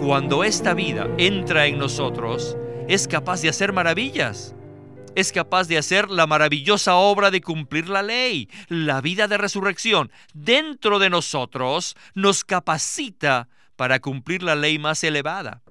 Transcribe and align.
cuando 0.00 0.44
esta 0.44 0.74
vida 0.74 1.08
entra 1.18 1.66
en 1.66 1.78
nosotros, 1.78 2.56
es 2.88 3.08
capaz 3.08 3.42
de 3.42 3.48
hacer 3.48 3.72
maravillas. 3.72 4.54
Es 5.14 5.30
capaz 5.30 5.68
de 5.68 5.78
hacer 5.78 6.10
la 6.10 6.26
maravillosa 6.26 6.96
obra 6.96 7.30
de 7.30 7.40
cumplir 7.40 7.88
la 7.88 8.02
ley. 8.02 8.48
La 8.68 9.00
vida 9.00 9.28
de 9.28 9.38
resurrección 9.38 10.10
dentro 10.32 10.98
de 10.98 11.08
nosotros 11.08 11.96
nos 12.14 12.44
capacita 12.44 13.48
para 13.76 14.00
cumplir 14.00 14.42
la 14.42 14.56
ley 14.56 14.78
más 14.78 15.04
elevada. 15.04 15.62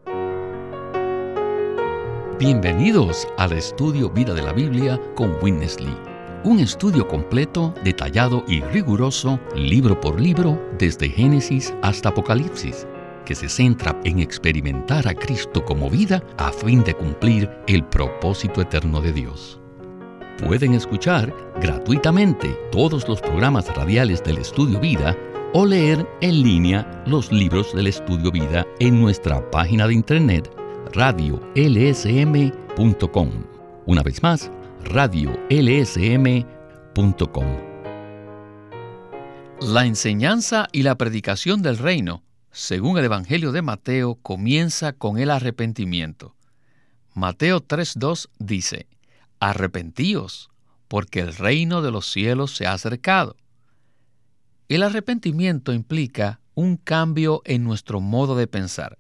Bienvenidos 2.40 3.28
al 3.38 3.52
estudio 3.52 4.10
Vida 4.10 4.34
de 4.34 4.42
la 4.42 4.54
Biblia 4.54 5.00
con 5.16 5.38
Witness 5.42 5.80
Lee. 5.80 5.98
Un 6.46 6.60
estudio 6.60 7.08
completo, 7.08 7.74
detallado 7.84 8.44
y 8.48 8.62
riguroso, 8.62 9.40
libro 9.56 10.00
por 10.00 10.20
libro, 10.20 10.60
desde 10.78 11.10
Génesis 11.10 11.74
hasta 11.82 12.10
Apocalipsis 12.10 12.88
que 13.26 13.36
se 13.36 13.50
centra 13.50 14.00
en 14.04 14.20
experimentar 14.20 15.08
a 15.08 15.14
Cristo 15.14 15.64
como 15.64 15.90
vida 15.90 16.24
a 16.38 16.52
fin 16.52 16.84
de 16.84 16.94
cumplir 16.94 17.50
el 17.68 17.84
propósito 17.86 18.62
eterno 18.62 19.02
de 19.02 19.14
Dios. 19.14 19.60
Pueden 20.46 20.74
escuchar 20.74 21.34
gratuitamente 21.62 22.50
todos 22.72 23.08
los 23.08 23.22
programas 23.22 23.74
radiales 23.76 24.24
del 24.24 24.40
Estudio 24.40 24.80
Vida 24.80 25.16
o 25.54 25.66
leer 25.66 26.08
en 26.22 26.42
línea 26.42 27.04
los 27.06 27.32
libros 27.32 27.74
del 27.76 27.88
Estudio 27.88 28.32
Vida 28.32 28.66
en 28.80 29.00
nuestra 29.00 29.50
página 29.52 29.88
de 29.88 29.94
internet 29.94 30.52
radiolsm.com. 30.94 31.44
Una 33.86 34.02
vez 34.04 34.24
más, 34.24 34.52
radiolsm.com. 34.86 35.34
La 39.62 39.86
enseñanza 39.86 40.68
y 40.72 40.84
la 40.84 40.96
predicación 40.96 41.62
del 41.62 41.78
reino 41.78 42.24
según 42.54 43.00
el 43.00 43.06
Evangelio 43.06 43.52
de 43.52 43.64
Mateo, 43.64 44.14
comienza 44.22 44.94
con 44.94 45.18
el 45.18 45.32
arrepentimiento. 45.32 46.36
Mateo 47.16 47.62
3.2 47.62 48.30
dice, 48.38 48.86
Arrepentíos, 49.40 50.52
porque 50.88 51.22
el 51.22 51.36
reino 51.36 51.82
de 51.82 51.90
los 51.90 52.12
cielos 52.12 52.56
se 52.56 52.68
ha 52.68 52.74
acercado. 52.74 53.36
El 54.70 54.84
arrepentimiento 54.84 55.74
implica 55.74 56.40
un 56.54 56.78
cambio 56.78 57.42
en 57.46 57.64
nuestro 57.64 58.00
modo 58.00 58.36
de 58.36 58.46
pensar. 58.46 59.00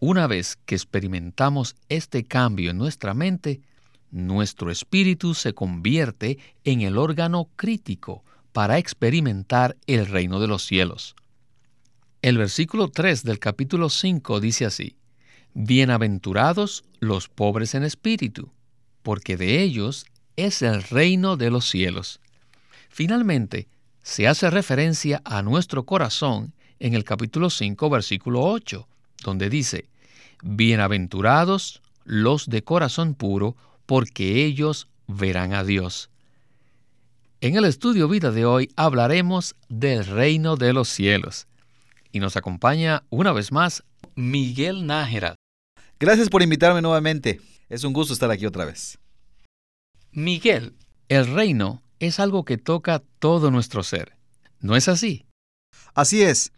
Una 0.00 0.26
vez 0.26 0.58
que 0.66 0.74
experimentamos 0.74 1.76
este 1.88 2.24
cambio 2.24 2.72
en 2.72 2.78
nuestra 2.78 3.14
mente, 3.14 3.60
nuestro 4.10 4.72
espíritu 4.72 5.34
se 5.34 5.54
convierte 5.54 6.38
en 6.64 6.80
el 6.80 6.98
órgano 6.98 7.48
crítico 7.54 8.24
para 8.52 8.78
experimentar 8.78 9.76
el 9.86 10.06
reino 10.06 10.40
de 10.40 10.48
los 10.48 10.64
cielos. 10.64 11.14
El 12.24 12.38
versículo 12.38 12.88
3 12.88 13.22
del 13.22 13.38
capítulo 13.38 13.90
5 13.90 14.40
dice 14.40 14.64
así, 14.64 14.96
Bienaventurados 15.52 16.84
los 16.98 17.28
pobres 17.28 17.74
en 17.74 17.82
espíritu, 17.84 18.50
porque 19.02 19.36
de 19.36 19.60
ellos 19.60 20.06
es 20.34 20.62
el 20.62 20.82
reino 20.84 21.36
de 21.36 21.50
los 21.50 21.68
cielos. 21.68 22.20
Finalmente, 22.88 23.68
se 24.00 24.26
hace 24.26 24.48
referencia 24.48 25.20
a 25.26 25.42
nuestro 25.42 25.84
corazón 25.84 26.54
en 26.78 26.94
el 26.94 27.04
capítulo 27.04 27.50
5, 27.50 27.90
versículo 27.90 28.40
8, 28.40 28.88
donde 29.22 29.50
dice, 29.50 29.90
Bienaventurados 30.42 31.82
los 32.04 32.48
de 32.48 32.64
corazón 32.64 33.14
puro, 33.14 33.54
porque 33.84 34.46
ellos 34.46 34.88
verán 35.06 35.52
a 35.52 35.62
Dios. 35.62 36.08
En 37.42 37.56
el 37.56 37.66
estudio 37.66 38.08
vida 38.08 38.30
de 38.30 38.46
hoy 38.46 38.70
hablaremos 38.76 39.56
del 39.68 40.06
reino 40.06 40.56
de 40.56 40.72
los 40.72 40.88
cielos 40.88 41.48
y 42.14 42.20
nos 42.20 42.36
acompaña 42.36 43.02
una 43.10 43.32
vez 43.32 43.50
más 43.50 43.82
Miguel 44.14 44.86
Nájera. 44.86 45.34
Gracias 45.98 46.28
por 46.28 46.42
invitarme 46.42 46.80
nuevamente. 46.80 47.40
Es 47.68 47.82
un 47.82 47.92
gusto 47.92 48.14
estar 48.14 48.30
aquí 48.30 48.46
otra 48.46 48.64
vez. 48.64 49.00
Miguel, 50.12 50.76
el 51.08 51.26
reino 51.26 51.82
es 51.98 52.20
algo 52.20 52.44
que 52.44 52.56
toca 52.56 53.02
todo 53.18 53.50
nuestro 53.50 53.82
ser. 53.82 54.16
¿No 54.60 54.76
es 54.76 54.86
así? 54.86 55.26
Así 55.92 56.22
es. 56.22 56.52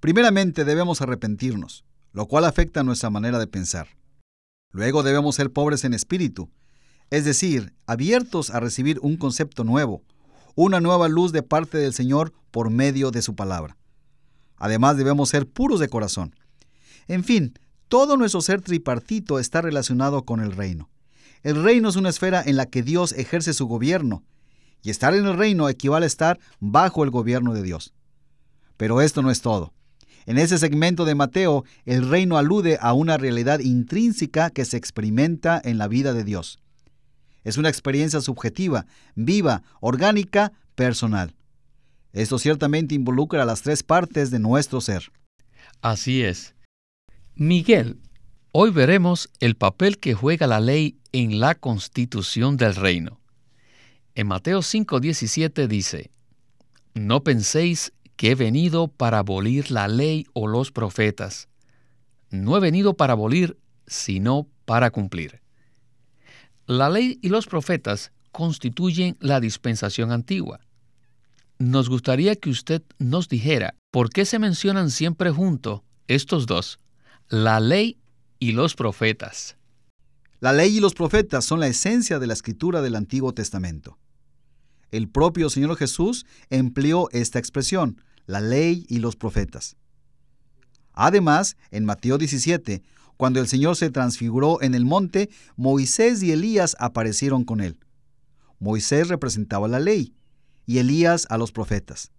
Primeramente 0.00 0.64
debemos 0.64 1.00
arrepentirnos, 1.00 1.84
lo 2.12 2.26
cual 2.26 2.44
afecta 2.44 2.82
nuestra 2.82 3.10
manera 3.10 3.38
de 3.38 3.46
pensar. 3.46 3.86
Luego 4.72 5.04
debemos 5.04 5.36
ser 5.36 5.52
pobres 5.52 5.84
en 5.84 5.94
espíritu, 5.94 6.50
es 7.10 7.24
decir, 7.24 7.74
abiertos 7.86 8.50
a 8.50 8.58
recibir 8.58 8.98
un 9.02 9.16
concepto 9.16 9.62
nuevo, 9.62 10.02
una 10.56 10.80
nueva 10.80 11.06
luz 11.06 11.30
de 11.30 11.44
parte 11.44 11.78
del 11.78 11.94
Señor 11.94 12.32
por 12.50 12.70
medio 12.70 13.12
de 13.12 13.22
su 13.22 13.36
palabra. 13.36 13.76
Además 14.60 14.96
debemos 14.96 15.30
ser 15.30 15.48
puros 15.48 15.80
de 15.80 15.88
corazón. 15.88 16.36
En 17.08 17.24
fin, 17.24 17.58
todo 17.88 18.16
nuestro 18.16 18.40
ser 18.40 18.60
tripartito 18.60 19.40
está 19.40 19.62
relacionado 19.62 20.24
con 20.24 20.38
el 20.38 20.52
reino. 20.52 20.88
El 21.42 21.64
reino 21.64 21.88
es 21.88 21.96
una 21.96 22.10
esfera 22.10 22.40
en 22.46 22.56
la 22.56 22.66
que 22.66 22.84
Dios 22.84 23.12
ejerce 23.12 23.54
su 23.54 23.66
gobierno, 23.66 24.22
y 24.82 24.90
estar 24.90 25.14
en 25.14 25.26
el 25.26 25.36
reino 25.36 25.68
equivale 25.68 26.04
a 26.04 26.06
estar 26.06 26.38
bajo 26.60 27.02
el 27.02 27.10
gobierno 27.10 27.52
de 27.54 27.62
Dios. 27.62 27.92
Pero 28.76 29.00
esto 29.00 29.22
no 29.22 29.30
es 29.30 29.40
todo. 29.40 29.72
En 30.26 30.38
ese 30.38 30.58
segmento 30.58 31.04
de 31.04 31.14
Mateo, 31.14 31.64
el 31.86 32.08
reino 32.08 32.38
alude 32.38 32.78
a 32.80 32.92
una 32.92 33.16
realidad 33.16 33.60
intrínseca 33.60 34.50
que 34.50 34.64
se 34.64 34.76
experimenta 34.76 35.60
en 35.62 35.78
la 35.78 35.88
vida 35.88 36.12
de 36.12 36.24
Dios. 36.24 36.60
Es 37.44 37.56
una 37.56 37.70
experiencia 37.70 38.20
subjetiva, 38.20 38.86
viva, 39.14 39.62
orgánica, 39.80 40.52
personal. 40.74 41.34
Esto 42.12 42.38
ciertamente 42.38 42.94
involucra 42.94 43.42
a 43.42 43.46
las 43.46 43.62
tres 43.62 43.82
partes 43.82 44.30
de 44.30 44.40
nuestro 44.40 44.80
ser. 44.80 45.12
Así 45.80 46.22
es. 46.22 46.54
Miguel, 47.36 48.00
hoy 48.52 48.70
veremos 48.70 49.30
el 49.38 49.54
papel 49.54 49.98
que 49.98 50.14
juega 50.14 50.46
la 50.46 50.60
ley 50.60 50.98
en 51.12 51.38
la 51.38 51.54
constitución 51.54 52.56
del 52.56 52.74
reino. 52.74 53.20
En 54.14 54.26
Mateo 54.26 54.60
5:17 54.60 55.68
dice, 55.68 56.10
No 56.94 57.22
penséis 57.22 57.92
que 58.16 58.32
he 58.32 58.34
venido 58.34 58.88
para 58.88 59.18
abolir 59.18 59.70
la 59.70 59.86
ley 59.86 60.26
o 60.32 60.48
los 60.48 60.72
profetas. 60.72 61.48
No 62.28 62.56
he 62.56 62.60
venido 62.60 62.94
para 62.94 63.12
abolir, 63.12 63.56
sino 63.86 64.48
para 64.64 64.90
cumplir. 64.90 65.40
La 66.66 66.90
ley 66.90 67.18
y 67.22 67.28
los 67.28 67.46
profetas 67.46 68.12
constituyen 68.32 69.16
la 69.20 69.40
dispensación 69.40 70.12
antigua 70.12 70.60
nos 71.60 71.90
gustaría 71.90 72.36
que 72.36 72.48
usted 72.48 72.82
nos 72.98 73.28
dijera 73.28 73.74
por 73.90 74.08
qué 74.08 74.24
se 74.24 74.38
mencionan 74.38 74.90
siempre 74.90 75.30
juntos 75.30 75.82
estos 76.08 76.46
dos, 76.46 76.80
la 77.28 77.60
ley 77.60 78.00
y 78.38 78.52
los 78.52 78.74
profetas. 78.74 79.58
La 80.40 80.54
ley 80.54 80.78
y 80.78 80.80
los 80.80 80.94
profetas 80.94 81.44
son 81.44 81.60
la 81.60 81.66
esencia 81.66 82.18
de 82.18 82.26
la 82.26 82.32
escritura 82.32 82.80
del 82.80 82.96
Antiguo 82.96 83.34
Testamento. 83.34 83.98
El 84.90 85.10
propio 85.10 85.50
Señor 85.50 85.76
Jesús 85.76 86.24
empleó 86.48 87.10
esta 87.12 87.38
expresión, 87.38 88.00
la 88.24 88.40
ley 88.40 88.86
y 88.88 88.98
los 88.98 89.16
profetas. 89.16 89.76
Además, 90.94 91.58
en 91.70 91.84
Mateo 91.84 92.16
17, 92.16 92.82
cuando 93.18 93.38
el 93.38 93.48
Señor 93.48 93.76
se 93.76 93.90
transfiguró 93.90 94.62
en 94.62 94.74
el 94.74 94.86
monte, 94.86 95.28
Moisés 95.56 96.22
y 96.22 96.32
Elías 96.32 96.74
aparecieron 96.80 97.44
con 97.44 97.60
él. 97.60 97.78
Moisés 98.58 99.08
representaba 99.08 99.68
la 99.68 99.78
ley 99.78 100.14
y 100.66 100.78
Elías 100.78 101.26
a 101.30 101.38
los 101.38 101.52
profetas. 101.52 102.12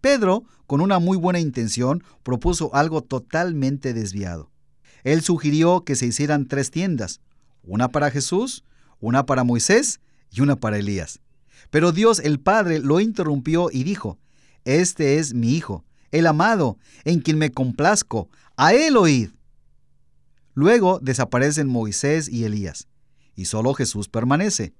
Pedro, 0.00 0.44
con 0.66 0.80
una 0.80 0.98
muy 0.98 1.16
buena 1.16 1.40
intención, 1.40 2.04
propuso 2.22 2.74
algo 2.74 3.02
totalmente 3.02 3.94
desviado. 3.94 4.50
Él 5.02 5.22
sugirió 5.22 5.84
que 5.84 5.96
se 5.96 6.06
hicieran 6.06 6.46
tres 6.46 6.70
tiendas, 6.70 7.20
una 7.62 7.88
para 7.88 8.10
Jesús, 8.10 8.64
una 9.00 9.26
para 9.26 9.44
Moisés 9.44 10.00
y 10.30 10.40
una 10.40 10.56
para 10.56 10.78
Elías. 10.78 11.20
Pero 11.70 11.92
Dios 11.92 12.18
el 12.18 12.40
Padre 12.40 12.80
lo 12.80 13.00
interrumpió 13.00 13.70
y 13.70 13.84
dijo, 13.84 14.18
Este 14.64 15.18
es 15.18 15.34
mi 15.34 15.54
Hijo, 15.54 15.84
el 16.10 16.26
amado, 16.26 16.78
en 17.04 17.20
quien 17.20 17.38
me 17.38 17.50
complazco, 17.50 18.28
a 18.56 18.72
él 18.74 18.96
oíd. 18.96 19.30
Luego 20.54 21.00
desaparecen 21.00 21.66
Moisés 21.66 22.28
y 22.28 22.44
Elías, 22.44 22.88
y 23.34 23.46
solo 23.46 23.74
Jesús 23.74 24.08
permanece. 24.08 24.74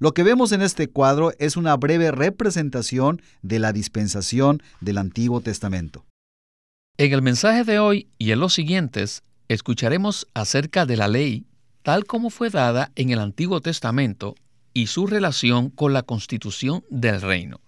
Lo 0.00 0.14
que 0.14 0.22
vemos 0.22 0.52
en 0.52 0.62
este 0.62 0.88
cuadro 0.88 1.32
es 1.38 1.58
una 1.58 1.76
breve 1.76 2.10
representación 2.10 3.20
de 3.42 3.58
la 3.58 3.74
dispensación 3.74 4.62
del 4.80 4.96
Antiguo 4.96 5.42
Testamento. 5.42 6.06
En 6.96 7.12
el 7.12 7.20
mensaje 7.20 7.64
de 7.64 7.80
hoy 7.80 8.08
y 8.16 8.30
en 8.30 8.40
los 8.40 8.54
siguientes 8.54 9.22
escucharemos 9.48 10.26
acerca 10.32 10.86
de 10.86 10.96
la 10.96 11.06
ley 11.06 11.44
tal 11.82 12.06
como 12.06 12.30
fue 12.30 12.48
dada 12.48 12.92
en 12.96 13.10
el 13.10 13.18
Antiguo 13.18 13.60
Testamento 13.60 14.36
y 14.72 14.86
su 14.86 15.06
relación 15.06 15.68
con 15.68 15.92
la 15.92 16.02
constitución 16.02 16.82
del 16.88 17.20
reino. 17.20 17.60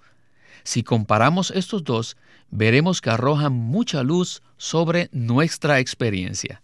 Si 0.64 0.82
comparamos 0.82 1.50
estos 1.50 1.84
dos, 1.84 2.17
veremos 2.50 3.02
que 3.02 3.11
arrojan 3.11 3.52
mucha 3.52 4.02
luz 4.02 4.43
sobre 4.56 5.11
nuestra 5.12 5.81
experiencia. 5.81 6.62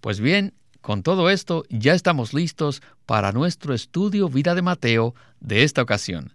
Pues 0.00 0.18
bien, 0.18 0.52
con 0.86 1.02
todo 1.02 1.30
esto, 1.30 1.64
ya 1.68 1.94
estamos 1.94 2.32
listos 2.32 2.80
para 3.06 3.32
nuestro 3.32 3.74
estudio 3.74 4.28
Vida 4.28 4.54
de 4.54 4.62
Mateo 4.62 5.14
de 5.40 5.64
esta 5.64 5.82
ocasión. 5.82 6.30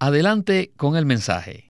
Adelante 0.00 0.72
con 0.76 0.96
el 0.96 1.06
mensaje. 1.06 1.68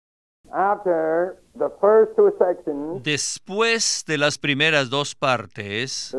Después 3.03 4.03
de 4.07 4.17
las 4.17 4.39
primeras 4.39 4.89
dos 4.89 5.13
partes, 5.13 6.17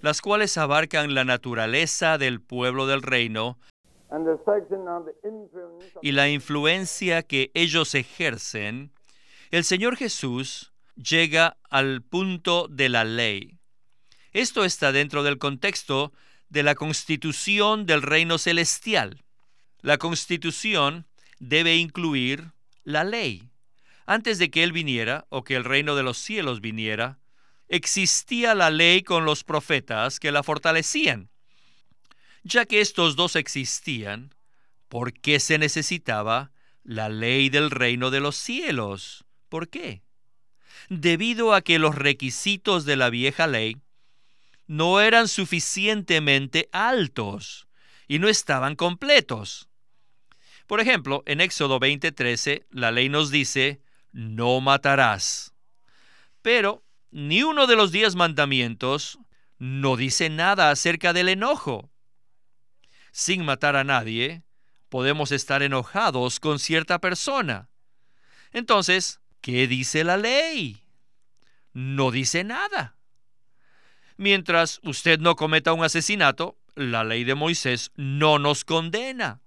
las 0.00 0.22
cuales 0.22 0.56
abarcan 0.56 1.14
la 1.14 1.24
naturaleza 1.24 2.16
del 2.16 2.40
pueblo 2.40 2.86
del 2.86 3.02
reino 3.02 3.58
y 6.00 6.12
la 6.12 6.30
influencia 6.30 7.22
que 7.22 7.50
ellos 7.52 7.94
ejercen, 7.94 8.90
el 9.50 9.64
Señor 9.64 9.96
Jesús 9.96 10.72
llega 10.96 11.56
al 11.68 12.02
punto 12.02 12.68
de 12.68 12.88
la 12.88 13.04
ley. 13.04 13.58
Esto 14.32 14.64
está 14.64 14.92
dentro 14.92 15.22
del 15.22 15.38
contexto 15.38 16.12
de 16.48 16.62
la 16.62 16.74
constitución 16.74 17.86
del 17.86 18.02
reino 18.02 18.38
celestial. 18.38 19.22
La 19.80 19.98
constitución 19.98 21.06
debe 21.38 21.76
incluir 21.76 22.52
la 22.84 23.04
ley. 23.04 23.48
Antes 24.06 24.38
de 24.38 24.50
que 24.50 24.62
Él 24.62 24.72
viniera 24.72 25.26
o 25.28 25.44
que 25.44 25.56
el 25.56 25.64
reino 25.64 25.94
de 25.94 26.02
los 26.02 26.18
cielos 26.18 26.60
viniera, 26.60 27.18
existía 27.68 28.54
la 28.54 28.70
ley 28.70 29.02
con 29.02 29.24
los 29.24 29.44
profetas 29.44 30.18
que 30.18 30.32
la 30.32 30.42
fortalecían. 30.42 31.30
Ya 32.42 32.66
que 32.66 32.80
estos 32.80 33.16
dos 33.16 33.36
existían, 33.36 34.34
¿por 34.88 35.12
qué 35.12 35.38
se 35.40 35.58
necesitaba 35.58 36.52
la 36.82 37.08
ley 37.08 37.48
del 37.48 37.70
reino 37.70 38.10
de 38.10 38.20
los 38.20 38.36
cielos? 38.36 39.24
¿Por 39.48 39.68
qué? 39.68 40.02
Debido 40.90 41.54
a 41.54 41.62
que 41.62 41.78
los 41.78 41.94
requisitos 41.94 42.84
de 42.84 42.96
la 42.96 43.10
vieja 43.10 43.46
ley 43.46 43.76
no 44.66 45.00
eran 45.00 45.28
suficientemente 45.28 46.68
altos 46.72 47.68
y 48.08 48.18
no 48.18 48.28
estaban 48.28 48.74
completos. 48.74 49.68
Por 50.66 50.80
ejemplo, 50.80 51.22
en 51.26 51.40
Éxodo 51.40 51.78
20:13 51.78 52.66
la 52.70 52.90
ley 52.90 53.08
nos 53.08 53.30
dice, 53.30 53.80
no 54.10 54.60
matarás. 54.60 55.54
Pero 56.42 56.82
ni 57.12 57.44
uno 57.44 57.68
de 57.68 57.76
los 57.76 57.92
diez 57.92 58.16
mandamientos 58.16 59.20
no 59.58 59.96
dice 59.96 60.28
nada 60.28 60.72
acerca 60.72 61.12
del 61.12 61.28
enojo. 61.28 61.88
Sin 63.12 63.44
matar 63.44 63.76
a 63.76 63.84
nadie, 63.84 64.42
podemos 64.88 65.30
estar 65.30 65.62
enojados 65.62 66.40
con 66.40 66.58
cierta 66.58 66.98
persona. 66.98 67.68
Entonces, 68.52 69.20
¿qué 69.40 69.68
dice 69.68 70.02
la 70.02 70.16
ley? 70.16 70.79
No 71.72 72.10
dice 72.10 72.44
nada. 72.44 72.96
Mientras 74.16 74.80
usted 74.82 75.18
no 75.18 75.36
cometa 75.36 75.72
un 75.72 75.84
asesinato, 75.84 76.58
la 76.74 77.04
ley 77.04 77.24
de 77.24 77.34
Moisés 77.34 77.90
no 77.96 78.38
nos 78.38 78.64
condena. 78.64 79.40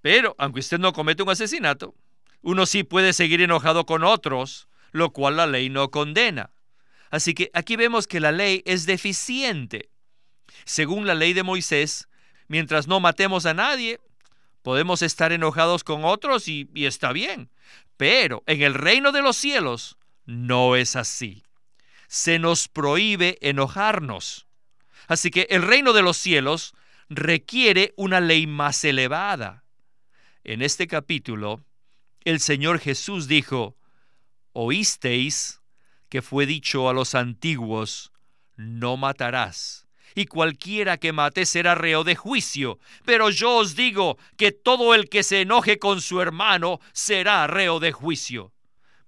Pero, 0.00 0.34
aunque 0.38 0.60
usted 0.60 0.78
no 0.78 0.92
comete 0.92 1.22
un 1.22 1.30
asesinato, 1.30 1.94
uno 2.42 2.66
sí 2.66 2.82
puede 2.82 3.12
seguir 3.12 3.40
enojado 3.40 3.86
con 3.86 4.04
otros, 4.04 4.68
lo 4.90 5.10
cual 5.10 5.36
la 5.36 5.46
ley 5.46 5.70
no 5.70 5.90
condena. 5.90 6.50
Así 7.10 7.34
que 7.34 7.50
aquí 7.54 7.76
vemos 7.76 8.06
que 8.06 8.20
la 8.20 8.32
ley 8.32 8.62
es 8.66 8.84
deficiente. 8.84 9.90
Según 10.64 11.06
la 11.06 11.14
ley 11.14 11.32
de 11.32 11.42
Moisés, 11.42 12.08
mientras 12.48 12.88
no 12.88 13.00
matemos 13.00 13.46
a 13.46 13.54
nadie, 13.54 14.00
podemos 14.62 15.02
estar 15.02 15.32
enojados 15.32 15.84
con 15.84 16.04
otros 16.04 16.48
y, 16.48 16.68
y, 16.74 16.86
está 16.86 17.12
bien. 17.12 17.50
Pero 17.96 18.42
en 18.46 18.62
el 18.62 18.74
reino 18.74 19.12
de 19.12 19.22
los 19.22 19.36
cielos 19.36 19.96
no 20.26 20.74
es 20.76 20.96
así. 20.96 21.42
Se 22.12 22.38
nos 22.38 22.68
prohíbe 22.68 23.38
enojarnos. 23.40 24.46
Así 25.08 25.30
que 25.30 25.46
el 25.48 25.62
reino 25.62 25.94
de 25.94 26.02
los 26.02 26.18
cielos 26.18 26.74
requiere 27.08 27.94
una 27.96 28.20
ley 28.20 28.46
más 28.46 28.84
elevada. 28.84 29.64
En 30.44 30.60
este 30.60 30.86
capítulo, 30.86 31.64
el 32.24 32.40
Señor 32.40 32.80
Jesús 32.80 33.28
dijo, 33.28 33.78
oísteis 34.52 35.62
que 36.10 36.20
fue 36.20 36.44
dicho 36.44 36.90
a 36.90 36.92
los 36.92 37.14
antiguos, 37.14 38.12
no 38.56 38.98
matarás, 38.98 39.86
y 40.14 40.26
cualquiera 40.26 40.98
que 40.98 41.14
mate 41.14 41.46
será 41.46 41.74
reo 41.74 42.04
de 42.04 42.14
juicio, 42.14 42.78
pero 43.06 43.30
yo 43.30 43.56
os 43.56 43.74
digo 43.74 44.18
que 44.36 44.52
todo 44.52 44.94
el 44.94 45.08
que 45.08 45.22
se 45.22 45.40
enoje 45.40 45.78
con 45.78 46.02
su 46.02 46.20
hermano 46.20 46.78
será 46.92 47.46
reo 47.46 47.80
de 47.80 47.92
juicio. 47.92 48.52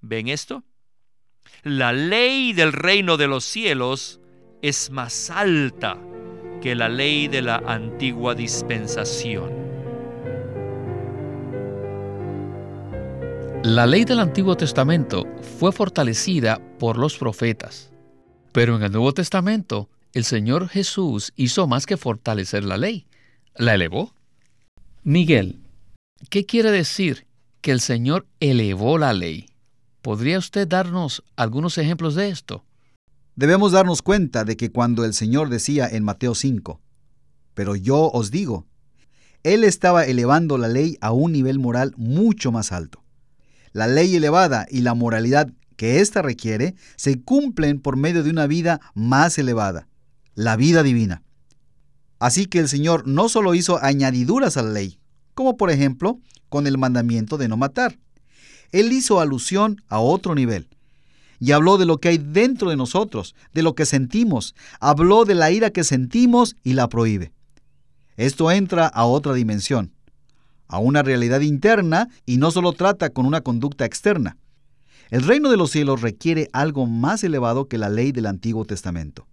¿Ven 0.01 0.29
esto? 0.29 0.65
La 1.65 1.95
ley 1.95 2.53
del 2.53 2.75
reino 2.75 3.17
de 3.17 3.27
los 3.27 3.43
cielos 3.43 4.21
es 4.61 4.91
más 4.91 5.31
alta 5.31 5.99
que 6.61 6.75
la 6.75 6.91
ley 6.91 7.27
de 7.27 7.41
la 7.41 7.57
antigua 7.57 8.35
dispensación. 8.35 9.51
La 13.63 13.87
ley 13.87 14.05
del 14.05 14.21
Antiguo 14.21 14.59
Testamento 14.59 15.25
fue 15.59 15.73
fortalecida 15.73 16.61
por 16.79 16.99
los 16.99 17.17
profetas, 17.17 17.91
pero 18.53 18.77
en 18.77 18.83
el 18.83 18.93
Nuevo 18.93 19.15
Testamento 19.15 19.89
el 20.13 20.25
Señor 20.25 20.69
Jesús 20.69 21.33
hizo 21.35 21.67
más 21.67 21.87
que 21.87 21.97
fortalecer 21.97 22.63
la 22.63 22.77
ley, 22.77 23.07
la 23.57 23.73
elevó. 23.73 24.13
Miguel, 25.03 25.61
¿qué 26.29 26.45
quiere 26.45 26.71
decir 26.71 27.27
que 27.63 27.71
el 27.71 27.81
Señor 27.81 28.27
elevó 28.39 28.99
la 28.99 29.15
ley? 29.15 29.47
¿Podría 30.05 30.39
usted 30.39 30.69
darnos 30.69 31.25
algunos 31.35 31.79
ejemplos 31.79 32.15
de 32.15 32.29
esto? 32.29 32.63
Debemos 33.37 33.73
darnos 33.73 34.03
cuenta 34.03 34.45
de 34.45 34.55
que 34.55 34.71
cuando 34.71 35.03
el 35.07 35.15
Señor 35.15 35.49
decía 35.49 35.89
en 35.89 36.05
Mateo 36.05 36.35
5, 36.35 36.79
pero 37.55 37.75
yo 37.75 38.11
os 38.11 38.31
digo, 38.31 38.67
Él 39.45 39.65
estaba 39.65 40.05
elevando 40.05 40.59
la 40.59 40.69
ley 40.69 40.99
a 41.01 41.13
un 41.13 41.33
nivel 41.33 41.59
moral 41.59 41.95
mucho 41.97 42.53
más 42.53 42.71
alto. 42.71 43.03
La 43.73 43.87
ley 43.87 44.15
elevada 44.15 44.67
y 44.71 44.83
la 44.83 44.93
moralidad 44.93 45.51
que 45.77 46.01
ésta 46.01 46.21
requiere 46.21 46.75
se 46.97 47.23
cumplen 47.23 47.81
por 47.81 47.97
medio 47.97 48.23
de 48.23 48.29
una 48.29 48.47
vida 48.47 48.83
más 48.93 49.39
elevada, 49.39 49.89
la 50.35 50.57
vida 50.57 50.83
divina. 50.83 51.23
Así 52.19 52.45
que 52.45 52.59
el 52.59 52.69
Señor 52.69 53.09
no 53.09 53.31
solo 53.31 53.55
hizo 53.55 53.83
añadiduras 53.83 54.59
a 54.59 54.63
la 54.65 54.71
ley, 54.71 54.99
como 55.33 55.57
por 55.57 55.71
ejemplo 55.71 56.21
con 56.51 56.67
el 56.67 56.77
mandamiento 56.77 57.39
de 57.39 57.49
no 57.49 57.57
matar. 57.57 57.97
Él 58.73 58.93
hizo 58.93 59.21
alusión 59.21 59.83
a 59.89 59.99
otro 59.99 60.35
nivel 60.35 60.69
y 61.41 61.53
habló 61.53 61.79
de 61.79 61.87
lo 61.87 61.99
que 61.99 62.09
hay 62.09 62.19
dentro 62.19 62.71
de 62.71 62.77
nosotros, 62.77 63.35
de 63.53 63.63
lo 63.63 63.75
que 63.75 63.87
sentimos, 63.87 64.55
habló 64.81 65.25
de 65.25 65.35
la 65.35 65.51
ira 65.51 65.71
que 65.71 65.85
sentimos 65.85 66.57
y 66.63 66.75
la 66.75 66.89
prohíbe. 66.89 67.33
Esto 68.17 68.51
entra 68.51 68.87
a 68.87 69.05
otra 69.05 69.35
dimensión 69.35 69.93
a 70.69 70.79
una 70.79 71.03
realidad 71.03 71.41
interna 71.41 72.09
y 72.27 72.39
no 72.39 72.51
solo 72.51 72.73
trata 72.73 73.11
con 73.11 73.27
una 73.27 73.43
conducta 73.43 73.85
externa. 73.85 74.37
El 75.11 75.23
reino 75.23 75.51
de 75.51 75.57
los 75.57 75.71
cielos 75.71 76.01
requiere 76.01 76.49
algo 76.53 76.87
más 76.87 77.23
elevado 77.23 77.69
que 77.69 77.79
la 77.79 77.89
ley 77.89 78.13
del 78.13 78.27
Antiguo 78.27 78.65
Testamento. 78.65 79.27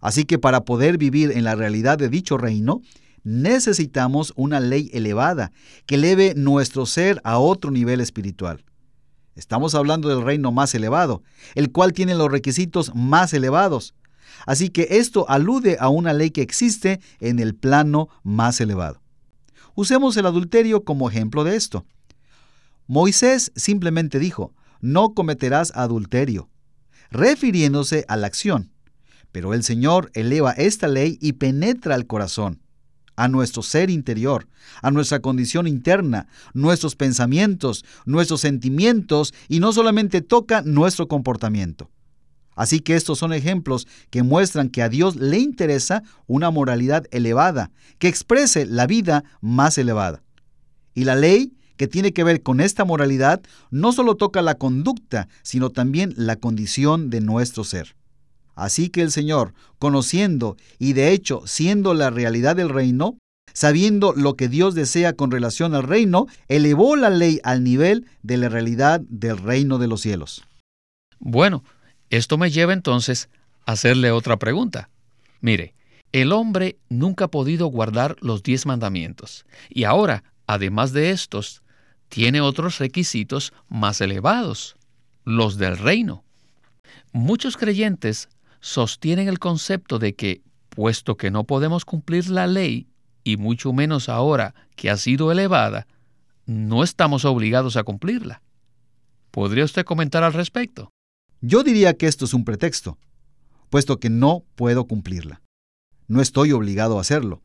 Así 0.00 0.24
que 0.24 0.38
para 0.38 0.64
poder 0.64 0.98
vivir 0.98 1.32
en 1.32 1.44
la 1.44 1.54
realidad 1.54 1.98
de 1.98 2.08
dicho 2.08 2.38
reino, 2.38 2.80
necesitamos 3.24 4.32
una 4.36 4.60
ley 4.60 4.90
elevada 4.92 5.52
que 5.86 5.96
eleve 5.96 6.34
nuestro 6.36 6.86
ser 6.86 7.20
a 7.24 7.38
otro 7.38 7.70
nivel 7.70 8.00
espiritual. 8.00 8.64
Estamos 9.34 9.74
hablando 9.74 10.08
del 10.08 10.22
reino 10.22 10.52
más 10.52 10.74
elevado, 10.74 11.22
el 11.54 11.72
cual 11.72 11.92
tiene 11.92 12.14
los 12.14 12.30
requisitos 12.30 12.92
más 12.94 13.32
elevados. 13.32 13.94
Así 14.46 14.70
que 14.70 14.88
esto 14.90 15.28
alude 15.28 15.76
a 15.80 15.88
una 15.88 16.12
ley 16.12 16.30
que 16.30 16.42
existe 16.42 17.00
en 17.20 17.38
el 17.38 17.54
plano 17.54 18.08
más 18.22 18.60
elevado. 18.60 19.00
Usemos 19.74 20.16
el 20.16 20.26
adulterio 20.26 20.84
como 20.84 21.08
ejemplo 21.08 21.44
de 21.44 21.56
esto. 21.56 21.86
Moisés 22.86 23.52
simplemente 23.54 24.18
dijo, 24.18 24.52
no 24.80 25.14
cometerás 25.14 25.72
adulterio, 25.74 26.48
refiriéndose 27.10 28.04
a 28.08 28.16
la 28.16 28.26
acción. 28.26 28.72
Pero 29.32 29.54
el 29.54 29.62
Señor 29.62 30.10
eleva 30.14 30.52
esta 30.52 30.88
ley 30.88 31.16
y 31.20 31.34
penetra 31.34 31.94
al 31.94 32.06
corazón, 32.06 32.60
a 33.20 33.28
nuestro 33.28 33.62
ser 33.62 33.90
interior, 33.90 34.48
a 34.80 34.90
nuestra 34.90 35.20
condición 35.20 35.66
interna, 35.66 36.26
nuestros 36.54 36.96
pensamientos, 36.96 37.84
nuestros 38.06 38.40
sentimientos 38.40 39.34
y 39.46 39.60
no 39.60 39.74
solamente 39.74 40.22
toca 40.22 40.62
nuestro 40.62 41.06
comportamiento. 41.06 41.90
Así 42.56 42.80
que 42.80 42.96
estos 42.96 43.18
son 43.18 43.34
ejemplos 43.34 43.86
que 44.08 44.22
muestran 44.22 44.70
que 44.70 44.80
a 44.80 44.88
Dios 44.88 45.16
le 45.16 45.38
interesa 45.38 46.02
una 46.26 46.50
moralidad 46.50 47.04
elevada, 47.10 47.70
que 47.98 48.08
exprese 48.08 48.64
la 48.64 48.86
vida 48.86 49.24
más 49.42 49.76
elevada. 49.76 50.22
Y 50.94 51.04
la 51.04 51.14
ley 51.14 51.52
que 51.76 51.88
tiene 51.88 52.14
que 52.14 52.24
ver 52.24 52.42
con 52.42 52.58
esta 52.62 52.86
moralidad 52.86 53.42
no 53.70 53.92
solo 53.92 54.14
toca 54.14 54.40
la 54.40 54.54
conducta, 54.54 55.28
sino 55.42 55.68
también 55.68 56.14
la 56.16 56.36
condición 56.36 57.10
de 57.10 57.20
nuestro 57.20 57.64
ser. 57.64 57.96
Así 58.54 58.90
que 58.90 59.02
el 59.02 59.10
Señor, 59.10 59.54
conociendo 59.78 60.56
y 60.78 60.92
de 60.92 61.12
hecho 61.12 61.42
siendo 61.46 61.94
la 61.94 62.10
realidad 62.10 62.56
del 62.56 62.68
reino, 62.68 63.16
sabiendo 63.52 64.12
lo 64.12 64.36
que 64.36 64.48
Dios 64.48 64.74
desea 64.74 65.14
con 65.14 65.30
relación 65.30 65.74
al 65.74 65.82
reino, 65.82 66.26
elevó 66.48 66.96
la 66.96 67.10
ley 67.10 67.40
al 67.42 67.64
nivel 67.64 68.06
de 68.22 68.36
la 68.36 68.48
realidad 68.48 69.00
del 69.08 69.38
reino 69.38 69.78
de 69.78 69.88
los 69.88 70.00
cielos. 70.00 70.44
Bueno, 71.18 71.64
esto 72.10 72.38
me 72.38 72.50
lleva 72.50 72.72
entonces 72.72 73.28
a 73.66 73.72
hacerle 73.72 74.10
otra 74.10 74.38
pregunta. 74.38 74.88
Mire, 75.40 75.74
el 76.12 76.32
hombre 76.32 76.76
nunca 76.88 77.26
ha 77.26 77.30
podido 77.30 77.66
guardar 77.66 78.16
los 78.20 78.42
diez 78.42 78.66
mandamientos 78.66 79.46
y 79.68 79.84
ahora, 79.84 80.24
además 80.46 80.92
de 80.92 81.10
estos, 81.10 81.62
tiene 82.08 82.40
otros 82.40 82.78
requisitos 82.78 83.52
más 83.68 84.00
elevados, 84.00 84.76
los 85.24 85.56
del 85.56 85.78
reino. 85.78 86.24
Muchos 87.12 87.56
creyentes 87.56 88.28
sostienen 88.60 89.28
el 89.28 89.38
concepto 89.38 89.98
de 89.98 90.14
que, 90.14 90.42
puesto 90.68 91.16
que 91.16 91.30
no 91.30 91.44
podemos 91.44 91.84
cumplir 91.84 92.28
la 92.30 92.46
ley, 92.46 92.86
y 93.24 93.36
mucho 93.36 93.72
menos 93.72 94.08
ahora 94.08 94.54
que 94.76 94.90
ha 94.90 94.96
sido 94.96 95.30
elevada, 95.30 95.86
no 96.46 96.82
estamos 96.82 97.24
obligados 97.24 97.76
a 97.76 97.84
cumplirla. 97.84 98.42
¿Podría 99.30 99.64
usted 99.64 99.84
comentar 99.84 100.22
al 100.24 100.32
respecto? 100.32 100.90
Yo 101.40 101.62
diría 101.62 101.94
que 101.94 102.06
esto 102.06 102.24
es 102.24 102.34
un 102.34 102.44
pretexto, 102.44 102.98
puesto 103.68 104.00
que 104.00 104.10
no 104.10 104.44
puedo 104.56 104.86
cumplirla. 104.86 105.42
No 106.08 106.20
estoy 106.20 106.52
obligado 106.52 106.98
a 106.98 107.02
hacerlo. 107.02 107.42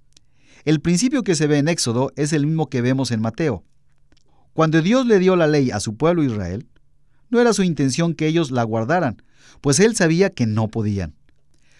El 0.63 0.81
principio 0.81 1.24
que 1.24 1.36
se 1.36 1.45
ve 1.45 1.60
en 1.60 1.67
Éxodo 1.67 2.12
es 2.15 2.34
el 2.34 2.48
mismo 2.48 2.67
que 2.69 2.81
vemos 2.81 3.12
en 3.12 3.22
Mateo. 3.22 3.63
Cuando 4.53 4.81
Dios 4.81 5.05
le 5.05 5.19
dio 5.19 5.36
la 5.36 5.48
ley 5.48 5.69
a 5.69 5.79
su 5.79 5.95
pueblo 5.95 6.24
Israel, 6.24 6.67
no 7.29 7.39
era 7.39 7.53
su 7.53 7.62
intención 7.62 8.15
que 8.15 8.27
ellos 8.27 8.50
la 8.50 8.63
guardaran, 8.63 9.22
pues 9.61 9.79
él 9.79 9.95
sabía 9.95 10.29
que 10.29 10.45
no 10.45 10.67
podían. 10.67 11.15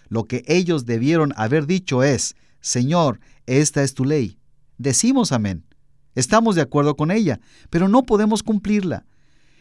Lo 0.10 0.26
que 0.26 0.44
ellos 0.48 0.86
debieron 0.86 1.34
haber 1.36 1.66
dicho 1.66 2.04
es, 2.04 2.36
Señor, 2.62 3.20
esta 3.46 3.84
es 3.84 3.94
tu 3.94 4.06
ley. 4.06 4.38
Decimos 4.78 5.32
amén. 5.32 5.64
Estamos 6.16 6.56
de 6.56 6.62
acuerdo 6.62 6.96
con 6.96 7.12
ella, 7.12 7.40
pero 7.70 7.88
no 7.88 8.04
podemos 8.04 8.44
cumplirla. 8.44 9.06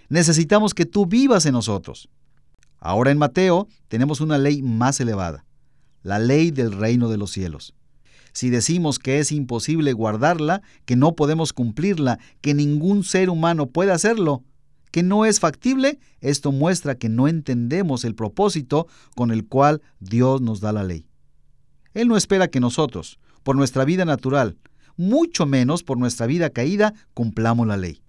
Necesitamos 0.09 0.75
que 0.75 0.87
tú 0.87 1.07
vivas 1.07 1.47
en 1.47 1.53
nosotros. 1.53 2.09
Ahora 2.79 3.11
en 3.11 3.19
Mateo 3.19 3.67
tenemos 3.89 4.21
una 4.21 4.39
ley 4.39 4.63
más 4.63 5.01
elevada, 5.01 5.45
la 6.03 6.19
ley 6.19 6.51
del 6.51 6.73
reino 6.73 7.09
de 7.09 7.17
los 7.17 7.31
cielos. 7.31 7.75
Si 8.33 8.51
decimos 8.51 8.99
que 8.99 9.21
es 9.21 9.33
imposible 9.33 9.93
guardarla, 9.93 10.61
que 10.85 10.97
no 10.97 11.15
podemos 11.15 11.53
cumplirla, 11.53 12.19
que 12.41 12.53
ningún 12.53 13.05
ser 13.05 13.31
humano 13.31 13.67
puede 13.67 13.93
hacerlo, 13.93 14.43
que 14.95 15.03
no 15.03 15.25
es 15.25 15.41
factible, 15.41 15.99
esto 16.21 16.53
muestra 16.53 16.95
que 16.95 17.09
no 17.09 17.27
entendemos 17.27 18.05
el 18.05 18.15
propósito 18.15 18.87
con 19.17 19.33
el 19.33 19.45
cual 19.45 19.83
Dios 19.99 20.41
nos 20.41 20.61
da 20.61 20.73
la 20.73 20.85
ley. 20.85 21.09
Él 21.95 22.07
no 22.07 22.17
espera 22.17 22.47
que 22.47 22.61
nosotros, 22.61 23.19
por 23.43 23.57
nuestra 23.57 23.85
vida 23.85 24.05
natural, 24.05 24.57
mucho 24.97 25.47
menos 25.47 25.83
por 25.83 25.99
nuestra 25.99 26.29
vida 26.29 26.51
caída, 26.51 26.95
cumplamos 27.13 27.67
la 27.67 27.77
ley. 27.77 28.05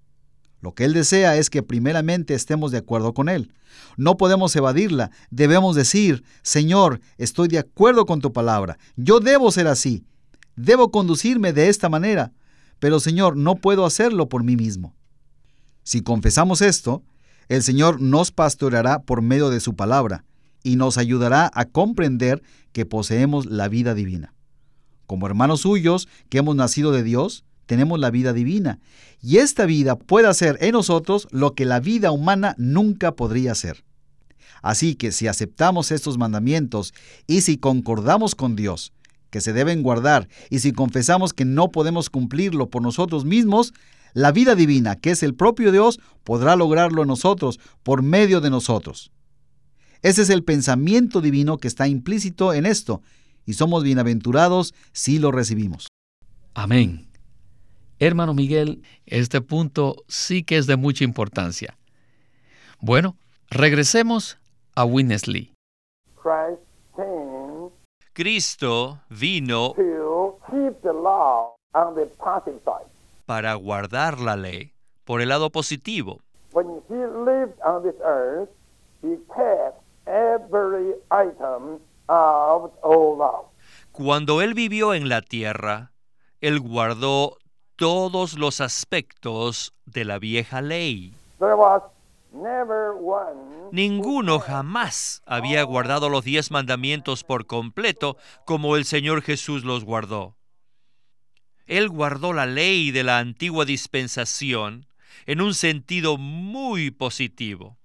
Lo 0.62 0.76
que 0.76 0.86
Él 0.86 0.94
desea 0.94 1.38
es 1.38 1.50
que 1.50 1.64
primeramente 1.64 2.36
estemos 2.36 2.72
de 2.72 2.78
acuerdo 2.78 3.16
con 3.16 3.30
Él. 3.30 3.52
No 3.98 4.16
podemos 4.18 4.56
evadirla, 4.56 5.10
debemos 5.32 5.76
decir, 5.76 6.24
Señor, 6.44 7.02
estoy 7.18 7.48
de 7.48 7.58
acuerdo 7.58 8.06
con 8.06 8.22
tu 8.22 8.32
palabra, 8.32 8.78
yo 8.96 9.20
debo 9.20 9.52
ser 9.52 9.66
así, 9.66 10.06
debo 10.56 10.92
conducirme 10.92 11.52
de 11.52 11.68
esta 11.68 11.90
manera, 11.90 12.32
pero 12.78 13.00
Señor, 13.00 13.38
no 13.38 13.56
puedo 13.56 13.88
hacerlo 13.88 14.30
por 14.30 14.44
mí 14.44 14.56
mismo. 14.56 14.94
Si 15.86 16.02
confesamos 16.02 16.64
esto, 16.64 17.04
el 17.48 17.62
Señor 17.62 18.02
nos 18.02 18.32
pastoreará 18.32 19.04
por 19.04 19.22
medio 19.22 19.52
de 19.52 19.60
su 19.60 19.76
palabra 19.76 20.26
y 20.64 20.78
nos 20.78 20.98
ayudará 20.98 21.52
a 21.54 21.66
comprender 21.66 22.42
que 22.74 22.88
poseemos 22.88 23.46
la 23.46 23.68
vida 23.68 23.94
divina. 23.94 24.34
Como 25.06 25.28
hermanos 25.28 25.62
suyos 25.62 26.08
que 26.30 26.40
hemos 26.40 26.56
nacido 26.56 26.92
de 26.92 27.04
Dios, 27.04 27.46
tenemos 27.68 28.00
la 28.00 28.10
vida 28.10 28.34
divina, 28.34 28.80
y 29.22 29.38
esta 29.38 29.68
vida 29.68 29.96
puede 29.96 30.28
hacer 30.28 30.58
en 30.60 30.72
nosotros 30.72 31.28
lo 31.30 31.54
que 31.54 31.66
la 31.66 31.80
vida 31.80 32.10
humana 32.10 32.56
nunca 32.58 33.12
podría 33.16 33.52
hacer. 33.52 33.84
Así 34.64 34.96
que 34.96 35.12
si 35.12 35.28
aceptamos 35.28 35.92
estos 35.92 36.18
mandamientos 36.18 36.96
y 37.28 37.42
si 37.42 37.58
concordamos 37.58 38.34
con 38.34 38.56
Dios, 38.56 38.92
que 39.30 39.42
se 39.42 39.54
deben 39.54 39.84
guardar, 39.84 40.30
y 40.50 40.60
si 40.60 40.72
confesamos 40.72 41.34
que 41.34 41.46
no 41.46 41.72
podemos 41.72 42.10
cumplirlo 42.10 42.72
por 42.72 42.82
nosotros 42.82 43.24
mismos, 43.24 43.74
la 44.16 44.32
vida 44.32 44.56
divina, 44.56 44.96
que 44.96 45.12
es 45.12 45.24
el 45.24 45.36
propio 45.36 45.74
Dios, 45.74 46.00
podrá 46.24 46.56
lograrlo 46.56 47.02
en 47.02 47.10
nosotros 47.10 47.60
por 47.84 48.02
medio 48.02 48.40
de 48.40 48.50
nosotros. 48.50 49.12
Ese 50.02 50.22
es 50.22 50.30
el 50.30 50.44
pensamiento 50.44 51.20
divino 51.20 51.58
que 51.58 51.68
está 51.68 51.88
implícito 51.88 52.54
en 52.54 52.66
esto, 52.66 53.02
y 53.46 53.54
somos 53.54 53.84
bienaventurados 53.84 54.74
si 54.94 55.20
lo 55.20 55.32
recibimos. 55.32 55.88
Amén. 56.54 57.10
Hermano 58.00 58.34
Miguel, 58.34 58.84
este 59.06 59.42
punto 59.42 59.98
sí 60.08 60.44
que 60.44 60.58
es 60.58 60.66
de 60.66 60.78
mucha 60.78 61.04
importancia. 61.04 61.78
Bueno, 62.80 63.18
regresemos 63.50 64.38
a 64.76 64.86
Winnesley. 64.86 65.52
Cristo 68.14 69.02
vino 69.10 69.74
para 73.26 73.54
guardar 73.56 74.20
la 74.20 74.36
ley 74.36 74.74
por 75.04 75.22
el 75.22 75.30
lado 75.30 75.50
positivo. 75.50 76.22
Cuando 83.92 84.42
él 84.42 84.54
vivió 84.54 84.94
en 84.94 85.10
la 85.10 85.22
tierra, 85.22 85.92
él 86.42 86.60
guardó 86.60 87.38
todos 87.76 88.38
los 88.38 88.62
aspectos 88.62 89.74
de 89.86 90.06
la 90.06 90.20
vieja 90.20 90.62
ley. 90.62 91.14
Ninguno 93.72 94.40
jamás 94.40 95.22
había 95.26 95.64
guardado 95.64 96.10
los 96.10 96.24
diez 96.24 96.52
mandamientos 96.52 97.24
por 97.24 97.46
completo 97.46 98.18
como 98.46 98.76
el 98.76 98.86
Señor 98.86 99.22
Jesús 99.22 99.64
los 99.64 99.84
guardó. 99.84 100.36
Él 101.66 101.90
guardó 101.90 102.34
la 102.34 102.46
ley 102.46 102.92
de 102.92 103.04
la 103.04 103.20
antigua 103.20 103.66
dispensación 103.66 104.88
en 105.26 105.42
un 105.42 105.54
sentido 105.54 106.18
muy 106.18 106.92
positivo. 106.92 107.78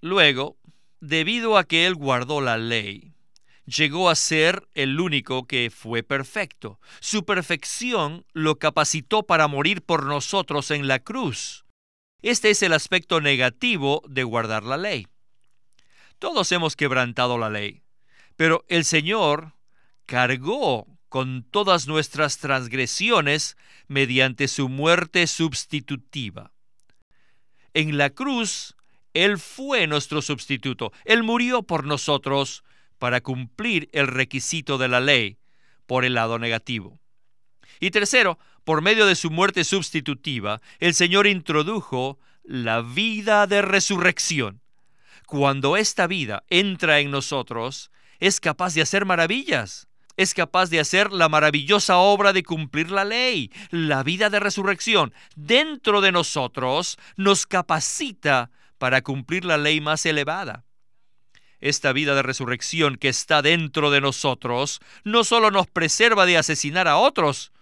Luego, 0.00 0.56
debido 1.00 1.58
a 1.58 1.64
que 1.64 1.86
Él 1.86 1.94
guardó 1.94 2.40
la 2.40 2.56
ley, 2.56 3.12
llegó 3.66 4.08
a 4.08 4.14
ser 4.14 4.66
el 4.74 4.98
único 5.00 5.46
que 5.46 5.70
fue 5.70 6.02
perfecto. 6.02 6.80
Su 7.00 7.24
perfección 7.24 8.24
lo 8.32 8.58
capacitó 8.58 9.24
para 9.24 9.48
morir 9.48 9.82
por 9.82 10.06
nosotros 10.06 10.70
en 10.70 10.88
la 10.88 10.98
cruz. 10.98 11.64
Este 12.22 12.50
es 12.50 12.62
el 12.62 12.72
aspecto 12.72 13.20
negativo 13.20 14.02
de 14.08 14.22
guardar 14.22 14.62
la 14.62 14.76
ley. 14.76 15.08
Todos 16.18 16.52
hemos 16.52 16.76
quebrantado 16.76 17.36
la 17.36 17.50
ley, 17.50 17.82
pero 18.36 18.64
el 18.68 18.84
Señor 18.84 19.54
cargó 20.06 20.86
con 21.12 21.42
todas 21.42 21.88
nuestras 21.88 22.38
transgresiones 22.38 23.58
mediante 23.86 24.48
su 24.48 24.70
muerte 24.70 25.26
substitutiva. 25.26 26.52
En 27.74 27.98
la 27.98 28.08
cruz, 28.08 28.76
Él 29.12 29.36
fue 29.36 29.86
nuestro 29.86 30.22
sustituto. 30.22 30.90
Él 31.04 31.22
murió 31.22 31.64
por 31.64 31.84
nosotros 31.84 32.64
para 32.98 33.20
cumplir 33.20 33.90
el 33.92 34.06
requisito 34.06 34.78
de 34.78 34.88
la 34.88 35.00
ley 35.00 35.36
por 35.84 36.06
el 36.06 36.14
lado 36.14 36.38
negativo. 36.38 36.98
Y 37.78 37.90
tercero, 37.90 38.38
por 38.64 38.80
medio 38.80 39.04
de 39.04 39.14
su 39.14 39.30
muerte 39.30 39.64
substitutiva, 39.64 40.62
el 40.78 40.94
Señor 40.94 41.26
introdujo 41.26 42.18
la 42.42 42.80
vida 42.80 43.46
de 43.46 43.60
resurrección. 43.60 44.62
Cuando 45.26 45.76
esta 45.76 46.06
vida 46.06 46.42
entra 46.48 47.00
en 47.00 47.10
nosotros, 47.10 47.90
es 48.18 48.40
capaz 48.40 48.72
de 48.72 48.80
hacer 48.80 49.04
maravillas. 49.04 49.88
Es 50.16 50.34
capaz 50.34 50.70
de 50.70 50.80
hacer 50.80 51.12
la 51.12 51.28
maravillosa 51.28 51.96
obra 51.96 52.32
de 52.32 52.42
cumplir 52.42 52.90
la 52.90 53.04
ley. 53.04 53.50
La 53.70 54.02
vida 54.02 54.30
de 54.30 54.40
resurrección 54.40 55.12
dentro 55.36 56.00
de 56.00 56.12
nosotros 56.12 56.98
nos 57.16 57.46
capacita 57.46 58.50
para 58.78 59.02
cumplir 59.02 59.44
la 59.44 59.56
ley 59.56 59.80
más 59.80 60.04
elevada 60.06 60.64
esta 61.62 61.92
vida 61.92 62.14
de 62.14 62.22
resurrección 62.22 62.96
que 62.96 63.08
está 63.08 63.40
dentro 63.40 63.90
de 63.90 64.00
nosotros, 64.00 64.80
no 65.04 65.24
solo 65.24 65.50
nos 65.50 65.68
preserva 65.68 66.26
de 66.26 66.36
asesinar 66.36 66.88
a 66.88 66.96
otros, 66.96 67.52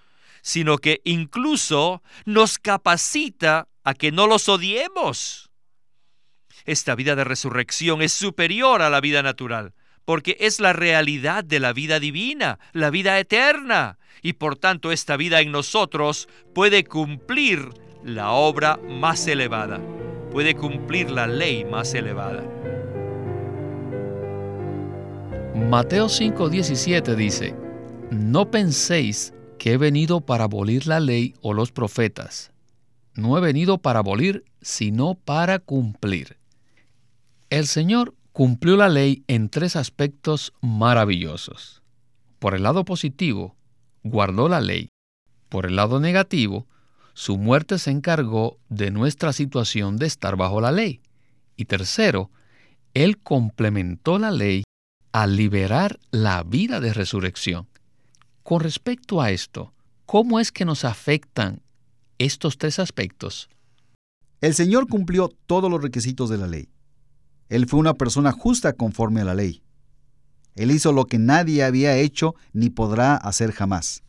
sino 0.42 0.78
que 0.78 1.00
incluso 1.04 2.02
nos 2.25 2.59
capacita 2.59 3.69
a 3.85 3.95
que 3.95 4.11
no 4.11 4.26
los 4.26 4.49
odiemos. 4.49 5.50
Esta 6.64 6.95
vida 6.95 7.14
de 7.14 7.25
resurrección 7.25 8.02
es 8.02 8.12
superior 8.12 8.83
a 8.83 8.90
la 8.90 9.00
vida 9.00 9.23
natural, 9.23 9.75
porque 10.11 10.37
es 10.40 10.59
la 10.59 10.73
realidad 10.73 11.45
de 11.45 11.61
la 11.61 11.73
vida 11.73 12.00
divina, 12.00 12.59
la 12.73 12.90
vida 12.90 13.21
eterna, 13.21 13.97
y 14.23 14.33
por 14.33 14.57
tanto 14.57 14.90
esta 14.90 15.17
vida 15.17 15.40
en 15.40 15.52
nosotros 15.52 16.29
puede 16.52 16.83
cumplir 16.83 17.69
la 18.02 18.33
obra 18.33 18.81
más 18.88 19.29
elevada, 19.29 19.81
puede 20.33 20.57
cumplir 20.57 21.12
la 21.12 21.29
ley 21.29 21.64
más 21.64 21.95
elevada. 21.95 22.43
Mateo 25.55 26.07
5:17 26.07 27.14
dice, 27.14 27.55
No 28.11 28.50
penséis 28.50 29.33
que 29.61 29.75
he 29.75 29.76
venido 29.76 30.23
para 30.23 30.43
abolir 30.43 30.88
la 30.88 30.99
ley 30.99 31.35
o 31.40 31.55
los 31.55 31.71
profetas. 31.71 32.50
No 33.14 33.38
he 33.38 33.40
venido 33.40 33.79
para 33.79 34.00
abolir, 34.00 34.43
sino 34.61 35.14
para 35.14 35.61
cumplir. 35.61 36.37
El 37.49 37.69
Señor 37.69 38.14
cumplió 38.32 38.76
la 38.76 38.88
ley 38.88 39.25
en 39.26 39.49
tres 39.49 39.76
aspectos 39.76 40.52
maravillosos. 40.60 41.82
Por 42.38 42.54
el 42.54 42.62
lado 42.62 42.84
positivo, 42.84 43.56
guardó 44.02 44.49
la 44.49 44.60
ley. 44.60 44.88
Por 45.49 45.66
el 45.66 45.76
lado 45.76 46.00
negativo, 46.00 46.66
su 47.12 47.37
muerte 47.37 47.78
se 47.78 47.90
encargó 47.90 48.58
de 48.68 48.90
nuestra 48.90 49.32
situación 49.32 49.96
de 49.96 50.06
estar 50.06 50.37
bajo 50.37 50.60
la 50.60 50.72
ley. 50.72 51.00
Y 51.56 51.66
tercero, 51.66 52.30
Él 52.94 53.18
complementó 53.18 54.18
la 54.18 54.30
ley 54.30 54.62
al 55.12 55.37
liberar 55.37 55.99
la 56.10 56.42
vida 56.44 56.80
de 56.80 56.94
resurrección. 56.94 57.68
Con 58.42 58.60
respecto 58.60 59.20
a 59.20 59.30
esto, 59.30 59.75
¿cómo 60.06 60.40
es 60.40 60.52
que 60.52 60.64
nos 60.64 60.84
afectan 60.84 61.62
estos 62.18 62.58
tres 62.58 62.78
aspectos? 62.78 63.49
El 64.40 64.54
Señor 64.54 64.88
cumplió 64.88 65.28
todos 65.46 65.70
los 65.70 65.82
requisitos 65.82 66.30
de 66.30 66.38
la 66.38 66.46
ley. 66.46 66.68
Él 67.50 67.66
fue 67.66 67.80
una 67.80 67.95
persona 67.95 68.33
justa 68.33 68.73
conforme 68.73 69.21
a 69.21 69.25
la 69.25 69.35
ley. 69.35 69.61
Él 70.54 70.71
hizo 70.71 70.92
lo 70.92 71.04
que 71.07 71.19
nadie 71.19 71.64
había 71.64 71.97
hecho 71.97 72.35
ni 72.52 72.71
podrá 72.71 73.16
hacer 73.16 73.52
jamás. 73.52 74.02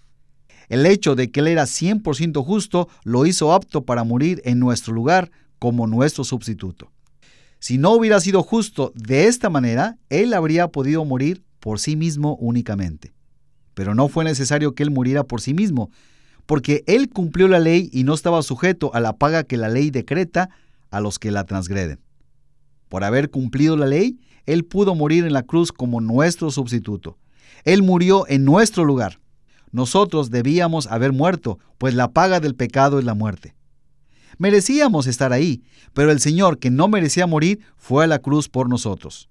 El 0.69 0.85
hecho 0.85 1.15
de 1.15 1.31
que 1.31 1.41
Él 1.41 1.47
era 1.47 1.63
100% 1.63 2.45
justo 2.45 2.87
lo 3.03 3.25
hizo 3.25 3.51
apto 3.51 3.83
para 3.83 4.03
morir 4.03 4.41
en 4.45 4.59
nuestro 4.59 4.93
lugar 4.93 5.31
como 5.59 5.87
nuestro 5.87 6.23
sustituto. 6.23 6.91
Si 7.59 7.77
no 7.77 7.91
hubiera 7.91 8.19
sido 8.21 8.43
justo 8.43 8.93
de 8.95 9.27
esta 9.27 9.49
manera, 9.49 9.97
Él 10.09 10.33
habría 10.33 10.69
podido 10.69 11.03
morir 11.03 11.43
por 11.59 11.79
sí 11.79 11.95
mismo 11.95 12.35
únicamente. 12.39 13.11
Pero 13.73 13.95
no 13.95 14.07
fue 14.07 14.23
necesario 14.23 14.75
que 14.75 14.83
Él 14.83 14.91
muriera 14.91 15.23
por 15.23 15.41
sí 15.41 15.53
mismo, 15.53 15.89
porque 16.45 16.83
Él 16.85 17.09
cumplió 17.09 17.47
la 17.47 17.59
ley 17.59 17.89
y 17.91 18.03
no 18.03 18.13
estaba 18.13 18.41
sujeto 18.43 18.93
a 18.93 18.99
la 18.99 19.13
paga 19.13 19.43
que 19.43 19.57
la 19.57 19.69
ley 19.69 19.89
decreta 19.89 20.49
a 20.91 21.01
los 21.01 21.17
que 21.17 21.31
la 21.31 21.43
transgreden. 21.45 21.99
Por 22.91 23.05
haber 23.05 23.29
cumplido 23.29 23.77
la 23.77 23.85
ley, 23.85 24.19
Él 24.45 24.65
pudo 24.65 24.95
morir 24.95 25.23
en 25.23 25.31
la 25.31 25.43
cruz 25.43 25.71
como 25.71 26.01
nuestro 26.01 26.51
sustituto. 26.51 27.17
Él 27.63 27.83
murió 27.83 28.25
en 28.27 28.43
nuestro 28.43 28.83
lugar. 28.83 29.21
Nosotros 29.71 30.29
debíamos 30.29 30.87
haber 30.87 31.13
muerto, 31.13 31.57
pues 31.77 31.93
la 31.93 32.11
paga 32.11 32.41
del 32.41 32.53
pecado 32.53 32.99
es 32.99 33.05
la 33.05 33.13
muerte. 33.13 33.55
Merecíamos 34.39 35.07
estar 35.07 35.31
ahí, 35.31 35.63
pero 35.93 36.11
el 36.11 36.19
Señor, 36.19 36.59
que 36.59 36.69
no 36.69 36.89
merecía 36.89 37.27
morir, 37.27 37.61
fue 37.77 38.03
a 38.03 38.07
la 38.07 38.19
cruz 38.19 38.49
por 38.49 38.67
nosotros. 38.67 39.29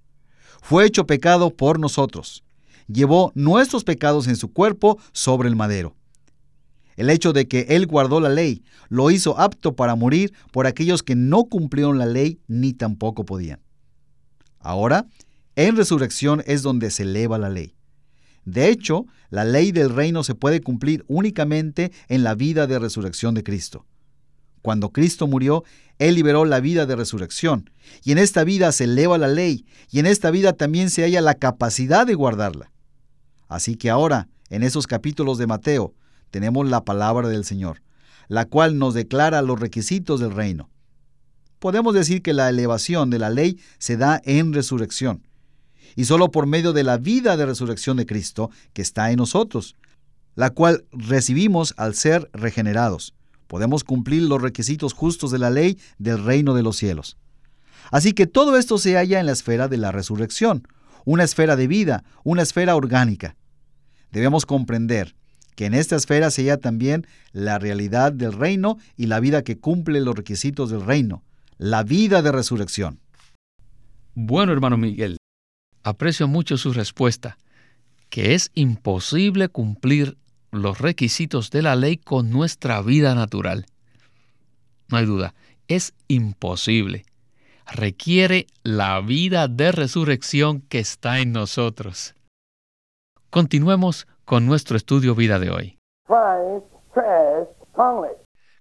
Fue 0.62 0.86
hecho 0.86 1.06
pecado 1.06 1.50
por 1.50 1.78
nosotros. 1.78 2.42
Llevó 2.86 3.30
nuestros 3.34 3.84
pecados 3.84 4.26
en 4.26 4.36
su 4.36 4.54
cuerpo 4.54 4.96
sobre 5.12 5.50
el 5.50 5.56
madero. 5.56 5.94
El 7.00 7.08
hecho 7.08 7.32
de 7.32 7.48
que 7.48 7.60
Él 7.70 7.86
guardó 7.86 8.20
la 8.20 8.28
ley 8.28 8.62
lo 8.90 9.10
hizo 9.10 9.40
apto 9.40 9.74
para 9.74 9.94
morir 9.94 10.34
por 10.52 10.66
aquellos 10.66 11.02
que 11.02 11.14
no 11.16 11.44
cumplieron 11.44 11.96
la 11.96 12.04
ley 12.04 12.40
ni 12.46 12.74
tampoco 12.74 13.24
podían. 13.24 13.58
Ahora, 14.58 15.06
en 15.56 15.78
resurrección 15.78 16.42
es 16.44 16.60
donde 16.60 16.90
se 16.90 17.04
eleva 17.04 17.38
la 17.38 17.48
ley. 17.48 17.74
De 18.44 18.68
hecho, 18.68 19.06
la 19.30 19.46
ley 19.46 19.72
del 19.72 19.88
reino 19.88 20.22
se 20.24 20.34
puede 20.34 20.60
cumplir 20.60 21.06
únicamente 21.08 21.90
en 22.08 22.22
la 22.22 22.34
vida 22.34 22.66
de 22.66 22.78
resurrección 22.78 23.34
de 23.34 23.44
Cristo. 23.44 23.86
Cuando 24.60 24.90
Cristo 24.90 25.26
murió, 25.26 25.64
Él 25.98 26.16
liberó 26.16 26.44
la 26.44 26.60
vida 26.60 26.84
de 26.84 26.96
resurrección, 26.96 27.70
y 28.04 28.12
en 28.12 28.18
esta 28.18 28.44
vida 28.44 28.72
se 28.72 28.84
eleva 28.84 29.16
la 29.16 29.28
ley, 29.28 29.64
y 29.90 30.00
en 30.00 30.06
esta 30.06 30.30
vida 30.30 30.52
también 30.52 30.90
se 30.90 31.04
halla 31.04 31.22
la 31.22 31.36
capacidad 31.36 32.06
de 32.06 32.12
guardarla. 32.12 32.70
Así 33.48 33.76
que 33.76 33.88
ahora, 33.88 34.28
en 34.50 34.62
esos 34.62 34.86
capítulos 34.86 35.38
de 35.38 35.46
Mateo, 35.46 35.94
tenemos 36.30 36.68
la 36.68 36.84
palabra 36.84 37.28
del 37.28 37.44
Señor, 37.44 37.82
la 38.28 38.44
cual 38.44 38.78
nos 38.78 38.94
declara 38.94 39.42
los 39.42 39.58
requisitos 39.58 40.20
del 40.20 40.32
reino. 40.32 40.70
Podemos 41.58 41.94
decir 41.94 42.22
que 42.22 42.32
la 42.32 42.48
elevación 42.48 43.10
de 43.10 43.18
la 43.18 43.30
ley 43.30 43.58
se 43.78 43.96
da 43.96 44.20
en 44.24 44.52
resurrección, 44.52 45.26
y 45.96 46.04
solo 46.04 46.30
por 46.30 46.46
medio 46.46 46.72
de 46.72 46.84
la 46.84 46.96
vida 46.96 47.36
de 47.36 47.46
resurrección 47.46 47.96
de 47.96 48.06
Cristo 48.06 48.50
que 48.72 48.82
está 48.82 49.10
en 49.10 49.16
nosotros, 49.16 49.76
la 50.34 50.50
cual 50.50 50.84
recibimos 50.92 51.74
al 51.76 51.94
ser 51.94 52.30
regenerados 52.32 53.14
podemos 53.50 53.82
cumplir 53.82 54.22
los 54.22 54.40
requisitos 54.40 54.92
justos 54.92 55.32
de 55.32 55.40
la 55.40 55.50
ley 55.50 55.76
del 55.98 56.22
reino 56.22 56.54
de 56.54 56.62
los 56.62 56.76
cielos. 56.76 57.16
Así 57.90 58.12
que 58.12 58.28
todo 58.28 58.56
esto 58.56 58.78
se 58.78 58.94
halla 58.94 59.18
en 59.18 59.26
la 59.26 59.32
esfera 59.32 59.66
de 59.66 59.76
la 59.76 59.90
resurrección, 59.90 60.68
una 61.04 61.24
esfera 61.24 61.56
de 61.56 61.66
vida, 61.66 62.04
una 62.22 62.42
esfera 62.42 62.76
orgánica. 62.76 63.34
Debemos 64.12 64.46
comprender 64.46 65.16
que 65.54 65.66
en 65.66 65.74
esta 65.74 65.96
esfera 65.96 66.30
se 66.30 66.56
también 66.58 67.06
la 67.32 67.58
realidad 67.58 68.12
del 68.12 68.32
reino 68.32 68.78
y 68.96 69.06
la 69.06 69.20
vida 69.20 69.42
que 69.42 69.58
cumple 69.58 70.00
los 70.00 70.14
requisitos 70.14 70.70
del 70.70 70.84
reino, 70.84 71.22
la 71.58 71.82
vida 71.82 72.22
de 72.22 72.32
resurrección. 72.32 73.00
Bueno, 74.14 74.52
hermano 74.52 74.76
Miguel, 74.76 75.16
aprecio 75.82 76.28
mucho 76.28 76.56
su 76.56 76.72
respuesta, 76.72 77.38
que 78.08 78.34
es 78.34 78.50
imposible 78.54 79.48
cumplir 79.48 80.16
los 80.50 80.78
requisitos 80.78 81.50
de 81.50 81.62
la 81.62 81.76
ley 81.76 81.96
con 81.96 82.30
nuestra 82.30 82.82
vida 82.82 83.14
natural. 83.14 83.66
No 84.88 84.98
hay 84.98 85.06
duda, 85.06 85.34
es 85.68 85.94
imposible. 86.08 87.04
Requiere 87.66 88.48
la 88.64 89.00
vida 89.00 89.46
de 89.46 89.70
resurrección 89.70 90.60
que 90.62 90.80
está 90.80 91.20
en 91.20 91.30
nosotros. 91.32 92.14
Continuemos 93.30 94.08
con 94.30 94.46
nuestro 94.46 94.76
estudio 94.76 95.16
vida 95.16 95.40
de 95.40 95.50
hoy. 95.50 95.78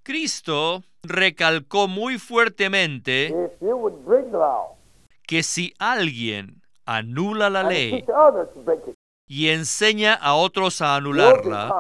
Cristo 0.01 0.84
recalcó 1.03 1.88
muy 1.88 2.17
fuertemente 2.17 3.32
que 5.27 5.43
si 5.43 5.75
alguien 5.77 6.63
anula 6.88 7.51
la 7.51 7.62
ley 7.62 8.03
y 9.27 9.49
enseña 9.49 10.15
a 10.15 10.34
otros 10.34 10.82
a 10.82 10.95
anularla, 10.95 11.71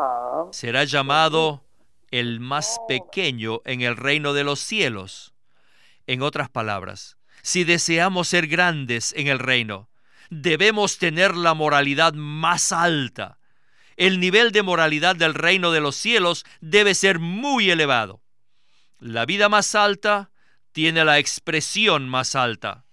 será 0.51 0.83
llamado 0.83 1.63
el 2.11 2.39
más 2.39 2.79
pequeño 2.87 3.61
en 3.65 3.81
el 3.81 3.97
reino 3.97 4.33
de 4.33 4.43
los 4.43 4.59
cielos. 4.59 5.33
En 6.05 6.21
otras 6.21 6.47
palabras, 6.47 7.17
si 7.41 7.63
deseamos 7.63 8.27
ser 8.27 8.45
grandes 8.45 9.15
en 9.17 9.25
el 9.25 9.39
reino, 9.39 9.89
debemos 10.29 10.99
tener 10.99 11.35
la 11.35 11.55
moralidad 11.55 12.13
más 12.13 12.71
alta. 12.71 13.38
El 13.99 14.19
nivel 14.19 14.51
de 14.51 14.63
moralidad 14.63 15.15
del 15.15 15.35
reino 15.35 15.71
de 15.71 15.79
los 15.79 15.95
cielos 15.95 16.43
debe 16.59 16.95
ser 16.95 17.19
muy 17.19 17.69
elevado. 17.69 18.23
La 18.97 19.27
vida 19.27 19.47
más 19.47 19.75
alta 19.75 20.31
tiene 20.71 21.05
la 21.05 21.19
expresión 21.19 22.09
más 22.09 22.35
alta. 22.35 22.85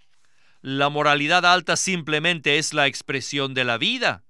La 0.60 0.90
moralidad 0.90 1.46
alta 1.46 1.76
simplemente 1.76 2.58
es 2.58 2.74
la 2.74 2.86
expresión 2.86 3.54
de 3.54 3.64
la 3.64 3.78
vida 3.78 4.26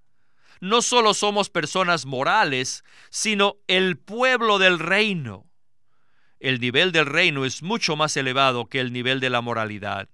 no 0.60 0.82
solo 0.82 1.14
somos 1.14 1.50
personas 1.50 2.06
morales, 2.06 2.84
sino 3.10 3.56
el 3.66 3.98
pueblo 3.98 4.58
del 4.58 4.78
reino. 4.78 5.46
El 6.40 6.60
nivel 6.60 6.92
del 6.92 7.06
reino 7.06 7.44
es 7.44 7.62
mucho 7.62 7.96
más 7.96 8.16
elevado 8.16 8.66
que 8.66 8.80
el 8.80 8.92
nivel 8.92 9.20
de 9.20 9.30
la 9.30 9.40
moralidad. 9.40 10.08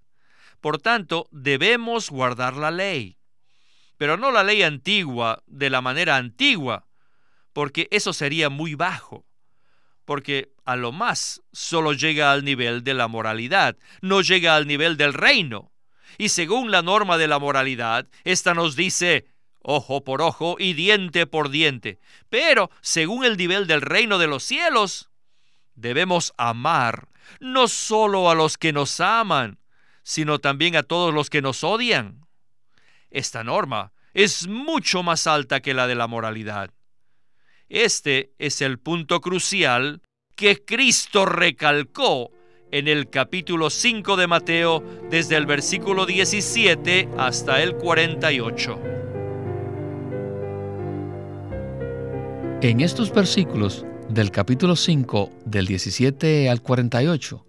Por 0.61 0.79
tanto, 0.79 1.29
debemos 1.33 2.11
guardar 2.11 2.57
la 2.57 2.71
ley. 2.71 3.19
Pero 4.03 4.17
no 4.17 4.33
la 4.33 4.43
ley 4.43 4.65
antigua 4.65 5.45
de 5.47 5.71
la 5.71 5.81
manera 5.81 6.17
antigua, 6.17 6.89
porque 7.53 7.87
eso 7.93 8.13
sería 8.13 8.51
muy 8.51 8.75
bajo. 8.75 9.25
Porque 10.05 10.51
a 10.65 10.75
lo 10.75 10.91
más 10.91 11.41
solo 11.53 11.93
llega 11.93 12.33
al 12.33 12.45
nivel 12.45 12.83
de 12.83 12.95
la 12.95 13.07
moralidad, 13.07 13.77
no 14.01 14.21
llega 14.21 14.57
al 14.57 14.67
nivel 14.67 14.97
del 14.97 15.15
reino. 15.15 15.71
Y 16.19 16.31
según 16.31 16.73
la 16.73 16.83
norma 16.83 17.17
de 17.17 17.29
la 17.29 17.39
moralidad, 17.39 18.09
esta 18.25 18.55
nos 18.55 18.75
dice, 18.75 19.29
ojo 19.61 20.03
por 20.03 20.21
ojo 20.21 20.57
y 20.59 20.73
diente 20.73 21.29
por 21.29 21.49
diente. 21.51 22.01
Pero, 22.29 22.73
según 22.81 23.25
el 23.25 23.37
nivel 23.37 23.69
del 23.69 23.83
reino 23.83 24.19
de 24.19 24.27
los 24.27 24.43
cielos, 24.43 25.11
debemos 25.77 26.35
amar 26.39 27.07
no 27.39 27.69
solo 27.69 28.29
a 28.29 28.35
los 28.35 28.59
que 28.59 28.73
nos 28.73 28.99
aman, 28.99 29.61
sino 30.03 30.41
también 30.41 30.75
a 30.75 30.83
todos 30.83 31.15
los 31.15 31.31
que 31.31 31.41
nos 31.41 31.63
odian. 31.63 32.22
Esta 33.13 33.45
norma 33.45 33.93
es 34.15 34.49
mucho 34.49 35.03
más 35.03 35.27
alta 35.27 35.61
que 35.61 35.75
la 35.75 35.87
de 35.87 35.95
la 35.95 36.07
moralidad. 36.07 36.71
Este 37.69 38.33
es 38.39 38.63
el 38.63 38.79
punto 38.79 39.21
crucial 39.21 40.01
que 40.35 40.65
Cristo 40.65 41.27
recalcó 41.27 42.31
en 42.71 42.89
el 42.89 43.11
capítulo 43.11 43.69
5 43.69 44.17
de 44.17 44.27
Mateo 44.27 44.83
desde 45.11 45.37
el 45.37 45.45
versículo 45.45 46.07
17 46.07 47.11
hasta 47.19 47.63
el 47.63 47.77
48. 47.77 48.81
En 52.63 52.81
estos 52.81 53.13
versículos 53.13 53.85
del 54.09 54.31
capítulo 54.31 54.75
5, 54.75 55.31
del 55.45 55.67
17 55.67 56.49
al 56.49 56.63
48, 56.63 57.45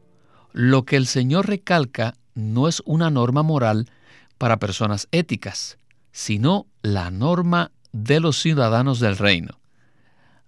lo 0.52 0.84
que 0.84 0.98
el 0.98 1.08
Señor 1.08 1.48
recalca 1.48 2.16
no 2.36 2.68
es 2.68 2.82
una 2.86 3.10
norma 3.10 3.44
moral 3.44 3.88
para 4.38 4.60
personas 4.60 5.08
éticas, 5.12 5.78
sino 6.12 6.68
la 6.82 7.12
norma 7.12 7.72
de 7.92 8.20
los 8.20 8.42
ciudadanos 8.42 9.00
del 9.00 9.18
reino. 9.18 9.60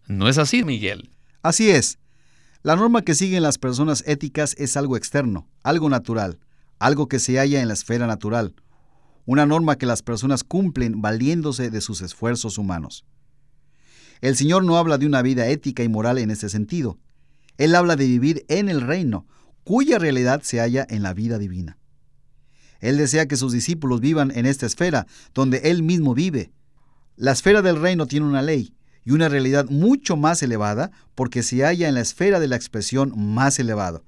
¿No 0.08 0.28
es 0.30 0.38
así, 0.38 0.64
Miguel? 0.64 1.12
Así 1.42 1.70
es. 1.70 2.00
La 2.64 2.76
norma 2.76 3.04
que 3.04 3.16
siguen 3.16 3.44
las 3.44 3.58
personas 3.58 4.04
éticas 4.08 4.56
es 4.58 4.76
algo 4.78 4.98
externo, 4.98 5.48
algo 5.64 5.90
natural, 5.90 6.40
algo 6.80 7.08
que 7.08 7.20
se 7.20 7.38
halla 7.38 7.62
en 7.62 7.68
la 7.68 7.76
esfera 7.76 8.08
natural, 8.08 8.56
una 9.26 9.46
norma 9.46 9.78
que 9.78 9.86
las 9.86 10.02
personas 10.02 10.44
cumplen 10.44 11.02
valiéndose 11.02 11.70
de 11.70 11.82
sus 11.82 12.02
esfuerzos 12.02 12.58
humanos. 12.58 13.06
El 14.22 14.36
Señor 14.36 14.64
no 14.64 14.78
habla 14.78 14.98
de 14.98 15.06
una 15.06 15.22
vida 15.22 15.48
ética 15.48 15.84
y 15.84 15.90
moral 15.90 16.18
en 16.18 16.32
ese 16.32 16.50
sentido. 16.50 16.98
Él 17.58 17.76
habla 17.76 17.96
de 17.96 18.06
vivir 18.06 18.46
en 18.48 18.70
el 18.70 18.82
reino, 18.82 19.26
cuya 19.64 20.00
realidad 20.00 20.42
se 20.44 20.60
halla 20.60 20.86
en 20.90 21.04
la 21.04 21.14
vida 21.14 21.38
divina. 21.38 21.78
Él 22.80 22.98
desea 22.98 23.28
que 23.28 23.38
sus 23.38 23.52
discípulos 23.52 24.02
vivan 24.02 24.32
en 24.36 24.46
esta 24.46 24.66
esfera 24.66 25.08
donde 25.34 25.58
Él 25.66 25.84
mismo 25.84 26.14
vive. 26.14 26.52
La 27.16 27.32
esfera 27.32 27.62
del 27.62 27.80
reino 27.80 28.08
tiene 28.08 28.26
una 28.26 28.42
ley 28.42 28.74
y 29.06 29.12
una 29.12 29.30
realidad 29.30 29.68
mucho 29.70 30.18
más 30.18 30.42
elevada 30.44 30.92
porque 31.14 31.44
se 31.44 31.64
halla 31.64 31.88
en 31.88 31.94
la 31.94 32.02
esfera 32.02 32.40
de 32.40 32.48
la 32.48 32.56
expresión 32.56 33.14
más 33.16 33.60
elevada, 33.60 34.02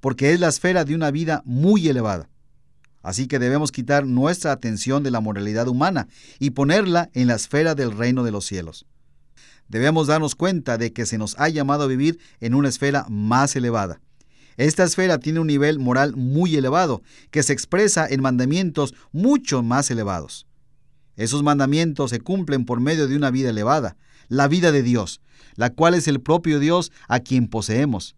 porque 0.00 0.32
es 0.32 0.40
la 0.40 0.48
esfera 0.48 0.84
de 0.84 0.94
una 0.94 1.10
vida 1.10 1.42
muy 1.44 1.88
elevada. 1.88 2.28
Así 3.02 3.26
que 3.26 3.38
debemos 3.38 3.72
quitar 3.72 4.06
nuestra 4.06 4.52
atención 4.52 5.02
de 5.02 5.10
la 5.10 5.20
moralidad 5.20 5.66
humana 5.66 6.06
y 6.38 6.50
ponerla 6.50 7.10
en 7.14 7.26
la 7.26 7.34
esfera 7.34 7.74
del 7.74 7.96
reino 7.96 8.22
de 8.22 8.30
los 8.30 8.44
cielos. 8.44 8.86
Debemos 9.68 10.06
darnos 10.06 10.34
cuenta 10.34 10.78
de 10.78 10.92
que 10.92 11.06
se 11.06 11.18
nos 11.18 11.34
ha 11.38 11.48
llamado 11.48 11.84
a 11.84 11.88
vivir 11.88 12.20
en 12.40 12.54
una 12.54 12.68
esfera 12.68 13.06
más 13.08 13.56
elevada. 13.56 14.00
Esta 14.56 14.84
esfera 14.84 15.18
tiene 15.18 15.40
un 15.40 15.46
nivel 15.46 15.78
moral 15.78 16.14
muy 16.16 16.56
elevado, 16.56 17.02
que 17.30 17.42
se 17.42 17.52
expresa 17.52 18.06
en 18.06 18.20
mandamientos 18.20 18.94
mucho 19.12 19.62
más 19.62 19.90
elevados. 19.90 20.46
Esos 21.16 21.42
mandamientos 21.42 22.10
se 22.10 22.20
cumplen 22.20 22.64
por 22.64 22.80
medio 22.80 23.08
de 23.08 23.16
una 23.16 23.30
vida 23.30 23.50
elevada, 23.50 23.96
la 24.28 24.48
vida 24.48 24.72
de 24.72 24.82
Dios, 24.82 25.20
la 25.56 25.70
cual 25.70 25.94
es 25.94 26.08
el 26.08 26.20
propio 26.20 26.58
Dios 26.58 26.92
a 27.08 27.20
quien 27.20 27.48
poseemos. 27.48 28.16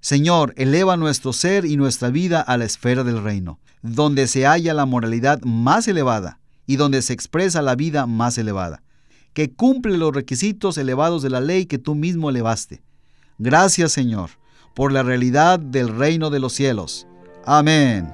Señor, 0.00 0.52
eleva 0.56 0.96
nuestro 0.96 1.32
ser 1.32 1.64
y 1.64 1.76
nuestra 1.76 2.10
vida 2.10 2.40
a 2.40 2.56
la 2.56 2.64
esfera 2.64 3.04
del 3.04 3.22
reino, 3.22 3.58
donde 3.82 4.26
se 4.28 4.46
halla 4.46 4.74
la 4.74 4.86
moralidad 4.86 5.40
más 5.42 5.88
elevada 5.88 6.40
y 6.66 6.76
donde 6.76 7.02
se 7.02 7.12
expresa 7.12 7.62
la 7.62 7.76
vida 7.76 8.06
más 8.06 8.38
elevada, 8.38 8.82
que 9.32 9.52
cumple 9.52 9.96
los 9.96 10.14
requisitos 10.14 10.78
elevados 10.78 11.22
de 11.22 11.30
la 11.30 11.40
ley 11.40 11.66
que 11.66 11.78
tú 11.78 11.94
mismo 11.94 12.30
elevaste. 12.30 12.82
Gracias, 13.38 13.92
Señor 13.92 14.30
por 14.76 14.92
la 14.92 15.02
realidad 15.02 15.58
del 15.58 15.88
reino 15.88 16.28
de 16.28 16.38
los 16.38 16.52
cielos. 16.52 17.08
Amén. 17.46 18.12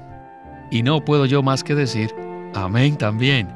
Y 0.71 0.81
no 0.81 1.03
puedo 1.03 1.25
yo 1.25 1.43
más 1.43 1.61
que 1.61 1.75
decir, 1.75 2.15
amén 2.55 2.97
también. 2.97 3.49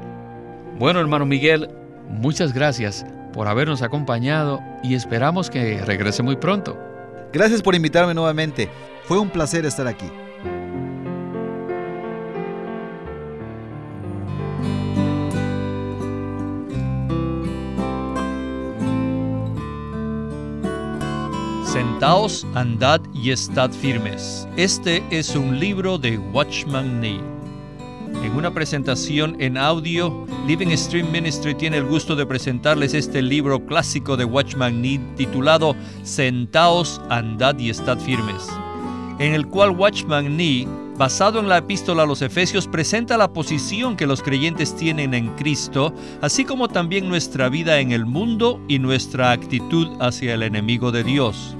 Bueno, 0.78 1.00
hermano 1.00 1.24
Miguel, 1.24 1.70
muchas 2.10 2.52
gracias 2.52 3.06
por 3.32 3.48
habernos 3.48 3.80
acompañado 3.80 4.60
y 4.82 4.94
esperamos 4.94 5.48
que 5.48 5.82
regrese 5.86 6.22
muy 6.22 6.36
pronto. 6.36 6.78
Gracias 7.32 7.62
por 7.62 7.74
invitarme 7.74 8.12
nuevamente. 8.12 8.68
Fue 9.04 9.18
un 9.18 9.30
placer 9.30 9.64
estar 9.64 9.86
aquí. 9.86 10.10
Sentaos, 21.78 22.44
andad 22.56 23.00
y 23.14 23.30
estad 23.30 23.70
firmes. 23.70 24.48
Este 24.56 25.00
es 25.12 25.36
un 25.36 25.60
libro 25.60 25.96
de 25.96 26.18
Watchman 26.18 27.00
Nee. 27.00 27.20
En 28.24 28.32
una 28.34 28.52
presentación 28.52 29.36
en 29.38 29.56
audio, 29.56 30.26
Living 30.48 30.76
Stream 30.76 31.12
Ministry 31.12 31.54
tiene 31.54 31.76
el 31.76 31.84
gusto 31.84 32.16
de 32.16 32.26
presentarles 32.26 32.94
este 32.94 33.22
libro 33.22 33.64
clásico 33.64 34.16
de 34.16 34.24
Watchman 34.24 34.82
Nee 34.82 34.98
titulado 35.16 35.76
Sentaos, 36.02 37.00
andad 37.10 37.56
y 37.60 37.70
estad 37.70 38.00
firmes, 38.00 38.48
en 39.20 39.32
el 39.34 39.46
cual 39.46 39.70
Watchman 39.70 40.36
Nee, 40.36 40.66
basado 40.96 41.38
en 41.38 41.48
la 41.48 41.58
epístola 41.58 42.02
a 42.02 42.06
los 42.06 42.22
Efesios, 42.22 42.66
presenta 42.66 43.16
la 43.16 43.32
posición 43.32 43.96
que 43.96 44.08
los 44.08 44.20
creyentes 44.20 44.74
tienen 44.74 45.14
en 45.14 45.28
Cristo, 45.36 45.94
así 46.22 46.44
como 46.44 46.66
también 46.66 47.08
nuestra 47.08 47.48
vida 47.48 47.78
en 47.78 47.92
el 47.92 48.04
mundo 48.04 48.60
y 48.66 48.80
nuestra 48.80 49.30
actitud 49.30 49.86
hacia 50.00 50.34
el 50.34 50.42
enemigo 50.42 50.90
de 50.90 51.04
Dios 51.04 51.56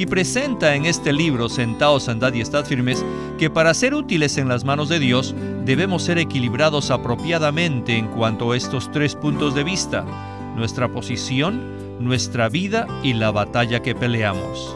y 0.00 0.06
presenta 0.06 0.74
en 0.74 0.86
este 0.86 1.12
libro, 1.12 1.50
Sentaos, 1.50 2.08
Andad 2.08 2.32
y 2.32 2.40
Estad 2.40 2.64
Firmes, 2.64 3.04
que 3.38 3.50
para 3.50 3.74
ser 3.74 3.94
útiles 3.94 4.38
en 4.38 4.48
las 4.48 4.64
manos 4.64 4.88
de 4.88 4.98
Dios 4.98 5.34
debemos 5.66 6.04
ser 6.04 6.16
equilibrados 6.16 6.90
apropiadamente 6.90 7.98
en 7.98 8.06
cuanto 8.06 8.52
a 8.52 8.56
estos 8.56 8.90
tres 8.92 9.14
puntos 9.14 9.54
de 9.54 9.62
vista, 9.62 10.06
nuestra 10.56 10.88
posición, 10.88 11.60
nuestra 12.00 12.48
vida 12.48 12.86
y 13.02 13.12
la 13.12 13.30
batalla 13.30 13.82
que 13.82 13.94
peleamos. 13.94 14.74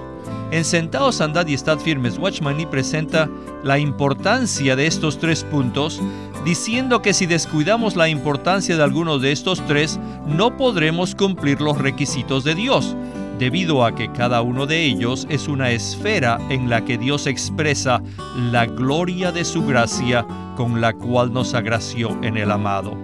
En 0.51 0.63
Sentaos, 0.63 1.23
Andad 1.23 1.47
y 1.47 1.55
Estad 1.55 1.79
Firmes, 1.79 2.19
Watchman 2.19 2.61
y 2.61 2.67
presenta 2.67 3.31
la 3.63 3.79
importancia 3.79 4.77
de 4.77 4.87
estos 4.87 5.19
tres 5.19 5.43
puntos, 5.43 6.03
diciendo 6.45 7.01
que 7.01 7.15
si 7.15 7.25
descuidamos 7.25 7.97
la 7.97 8.11
importancia 8.11 8.77
de 8.77 8.83
alguno 8.83 9.19
de 9.19 9.33
estos 9.33 9.65
tres, 9.65 9.99
no 10.27 10.59
podremos 10.59 11.15
cumplir 11.15 11.63
los 11.63 11.79
requisitos 11.79 12.45
de 12.45 12.55
Dios, 12.55 12.95
debido 13.39 13.85
a 13.85 13.95
que 13.95 14.11
cada 14.13 14.43
uno 14.43 14.67
de 14.67 14.85
ellos 14.85 15.27
es 15.31 15.49
una 15.49 15.71
esfera 15.71 16.39
en 16.51 16.71
la 16.71 16.85
que 16.85 16.99
Dios 16.99 17.27
expresa 17.27 18.03
la 18.37 18.67
gloria 18.67 19.33
de 19.33 19.45
su 19.45 19.65
gracia 19.65 20.27
con 20.57 20.81
la 20.81 20.93
cual 20.93 21.33
nos 21.33 21.55
agració 21.55 22.17
en 22.23 22.37
el 22.37 22.51
amado. 22.51 22.97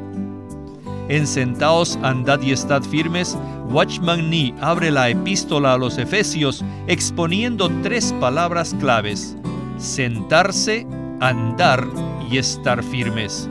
En 1.09 1.27
Sentaos, 1.27 1.99
andad 2.03 2.41
y 2.41 2.53
estad 2.53 2.83
firmes, 2.83 3.37
Watchman 3.71 4.31
Nee 4.31 4.55
abre 4.61 4.91
la 4.91 5.09
epístola 5.09 5.75
a 5.75 5.79
los 5.79 5.99
Efesios 5.99 6.65
exponiendo 6.87 7.71
tres 7.83 8.15
palabras 8.21 8.75
claves, 8.79 9.37
sentarse, 9.77 10.87
andar 11.21 11.87
y 12.31 12.39
estar 12.39 12.83
firmes. 12.83 13.49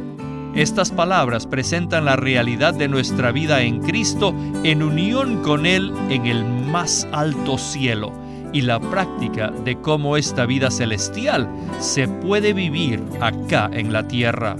Estas 0.59 0.91
palabras 0.91 1.47
presentan 1.47 2.03
la 2.03 2.17
realidad 2.17 2.73
de 2.73 2.89
nuestra 2.89 3.31
vida 3.31 3.61
en 3.61 3.79
Cristo 3.79 4.35
en 4.65 4.83
unión 4.83 5.41
con 5.41 5.65
Él 5.65 5.93
en 6.09 6.25
el 6.25 6.43
más 6.43 7.07
alto 7.13 7.57
cielo 7.57 8.11
y 8.51 8.59
la 8.59 8.77
práctica 8.77 9.51
de 9.51 9.77
cómo 9.77 10.17
esta 10.17 10.45
vida 10.45 10.69
celestial 10.69 11.47
se 11.79 12.09
puede 12.09 12.51
vivir 12.51 13.01
acá 13.21 13.69
en 13.71 13.93
la 13.93 14.05
tierra. 14.09 14.57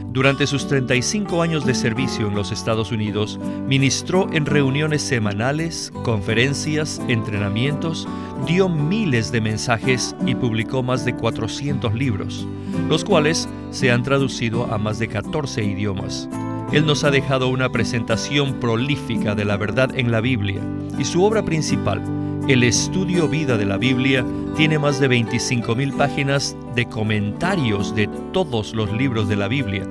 Durante 0.11 0.45
sus 0.45 0.67
35 0.67 1.41
años 1.41 1.65
de 1.65 1.73
servicio 1.73 2.27
en 2.27 2.35
los 2.35 2.51
Estados 2.51 2.91
Unidos, 2.91 3.39
ministró 3.65 4.27
en 4.33 4.45
reuniones 4.45 5.01
semanales, 5.01 5.93
conferencias, 6.03 7.01
entrenamientos, 7.07 8.09
dio 8.45 8.67
miles 8.67 9.31
de 9.31 9.39
mensajes 9.39 10.13
y 10.25 10.35
publicó 10.35 10.83
más 10.83 11.05
de 11.05 11.15
400 11.15 11.93
libros, 11.93 12.45
los 12.89 13.05
cuales 13.05 13.47
se 13.69 13.89
han 13.89 14.03
traducido 14.03 14.65
a 14.65 14.77
más 14.77 14.99
de 14.99 15.07
14 15.07 15.63
idiomas. 15.63 16.27
Él 16.73 16.85
nos 16.85 17.05
ha 17.05 17.11
dejado 17.11 17.47
una 17.47 17.69
presentación 17.69 18.55
prolífica 18.59 19.33
de 19.33 19.45
la 19.45 19.55
verdad 19.55 19.97
en 19.97 20.11
la 20.11 20.19
Biblia 20.19 20.61
y 20.99 21.05
su 21.05 21.23
obra 21.23 21.41
principal, 21.43 22.01
el 22.47 22.63
estudio 22.63 23.27
vida 23.27 23.57
de 23.57 23.65
la 23.65 23.77
Biblia 23.77 24.25
tiene 24.55 24.79
más 24.79 24.99
de 24.99 25.09
25.000 25.09 25.95
páginas 25.95 26.55
de 26.75 26.85
comentarios 26.85 27.95
de 27.95 28.07
todos 28.33 28.73
los 28.73 28.91
libros 28.93 29.29
de 29.29 29.35
la 29.35 29.47
Biblia, 29.47 29.87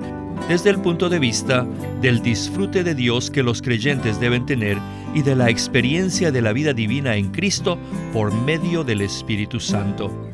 desde 0.49 0.71
el 0.71 0.81
punto 0.81 1.09
de 1.09 1.19
vista 1.19 1.67
del 2.01 2.23
disfrute 2.23 2.83
de 2.83 2.95
Dios 2.95 3.31
que 3.31 3.43
los 3.43 3.63
creyentes 3.63 4.19
deben 4.21 4.47
tener 4.47 4.79
y 5.15 5.23
de 5.23 5.37
la 5.37 5.49
experiencia 5.49 6.33
de 6.33 6.43
la 6.43 6.53
vida 6.53 6.73
divina 6.73 7.17
en 7.17 7.31
Cristo 7.31 7.79
por 8.13 8.33
medio 8.33 8.85
del 8.85 9.03
Espíritu 9.03 9.61
Santo. 9.61 10.30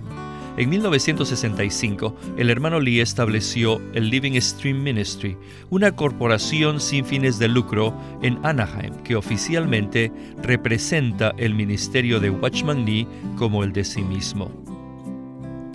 En 0.57 0.71
1965, 0.71 2.16
el 2.38 2.49
hermano 2.49 2.81
Lee 2.81 3.01
estableció 3.01 3.79
el 3.92 4.09
Living 4.09 4.40
Stream 4.40 4.83
Ministry, 4.83 5.37
una 5.69 5.95
corporación 5.95 6.81
sin 6.81 7.05
fines 7.05 7.38
de 7.38 7.49
lucro 7.49 7.95
en 8.23 8.38
Anaheim 8.42 8.95
que 9.03 9.16
oficialmente 9.16 10.11
representa 10.42 11.35
el 11.37 11.53
ministerio 11.53 12.21
de 12.21 12.31
Watchman 12.31 12.87
Lee 12.87 13.07
como 13.37 13.64
el 13.64 13.75
de 13.75 13.85
sí 13.85 14.01
mismo. 14.01 14.51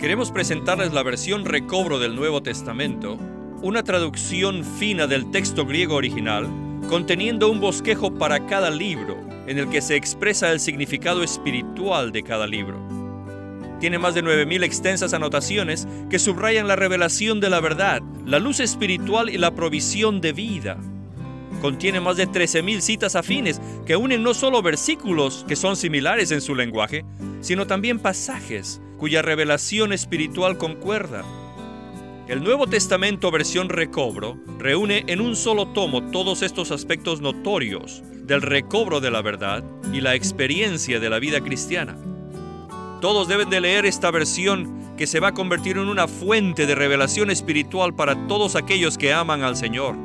Queremos 0.00 0.32
presentarles 0.32 0.92
la 0.92 1.04
versión 1.04 1.44
recobro 1.44 2.00
del 2.00 2.16
Nuevo 2.16 2.42
Testamento, 2.42 3.18
una 3.62 3.84
traducción 3.84 4.64
fina 4.64 5.06
del 5.06 5.30
texto 5.30 5.64
griego 5.64 5.94
original, 5.94 6.48
conteniendo 6.88 7.48
un 7.48 7.60
bosquejo 7.60 8.12
para 8.12 8.46
cada 8.46 8.68
libro, 8.68 9.16
en 9.46 9.58
el 9.58 9.70
que 9.70 9.80
se 9.80 9.94
expresa 9.94 10.50
el 10.50 10.58
significado 10.58 11.22
espiritual 11.22 12.10
de 12.10 12.24
cada 12.24 12.48
libro. 12.48 13.01
Tiene 13.82 13.98
más 13.98 14.14
de 14.14 14.22
9.000 14.22 14.62
extensas 14.62 15.12
anotaciones 15.12 15.88
que 16.08 16.20
subrayan 16.20 16.68
la 16.68 16.76
revelación 16.76 17.40
de 17.40 17.50
la 17.50 17.58
verdad, 17.58 18.00
la 18.24 18.38
luz 18.38 18.60
espiritual 18.60 19.28
y 19.28 19.38
la 19.38 19.56
provisión 19.56 20.20
de 20.20 20.32
vida. 20.32 20.78
Contiene 21.60 22.00
más 22.00 22.16
de 22.16 22.28
13.000 22.28 22.80
citas 22.80 23.16
afines 23.16 23.60
que 23.84 23.96
unen 23.96 24.22
no 24.22 24.34
solo 24.34 24.62
versículos 24.62 25.44
que 25.48 25.56
son 25.56 25.74
similares 25.74 26.30
en 26.30 26.40
su 26.40 26.54
lenguaje, 26.54 27.04
sino 27.40 27.66
también 27.66 27.98
pasajes 27.98 28.80
cuya 28.98 29.20
revelación 29.20 29.92
espiritual 29.92 30.58
concuerda. 30.58 31.24
El 32.28 32.44
Nuevo 32.44 32.68
Testamento 32.68 33.32
versión 33.32 33.68
recobro 33.68 34.38
reúne 34.60 35.02
en 35.08 35.20
un 35.20 35.34
solo 35.34 35.66
tomo 35.66 36.08
todos 36.12 36.42
estos 36.42 36.70
aspectos 36.70 37.20
notorios 37.20 38.04
del 38.12 38.42
recobro 38.42 39.00
de 39.00 39.10
la 39.10 39.22
verdad 39.22 39.64
y 39.92 40.00
la 40.00 40.14
experiencia 40.14 41.00
de 41.00 41.10
la 41.10 41.18
vida 41.18 41.40
cristiana. 41.40 41.96
Todos 43.02 43.26
deben 43.26 43.50
de 43.50 43.60
leer 43.60 43.84
esta 43.84 44.10
versión 44.12 44.94
que 44.96 45.08
se 45.08 45.18
va 45.18 45.28
a 45.28 45.34
convertir 45.34 45.76
en 45.76 45.88
una 45.88 46.06
fuente 46.06 46.66
de 46.66 46.76
revelación 46.76 47.30
espiritual 47.30 47.94
para 47.94 48.28
todos 48.28 48.54
aquellos 48.54 48.96
que 48.96 49.12
aman 49.12 49.42
al 49.42 49.56
Señor. 49.56 49.96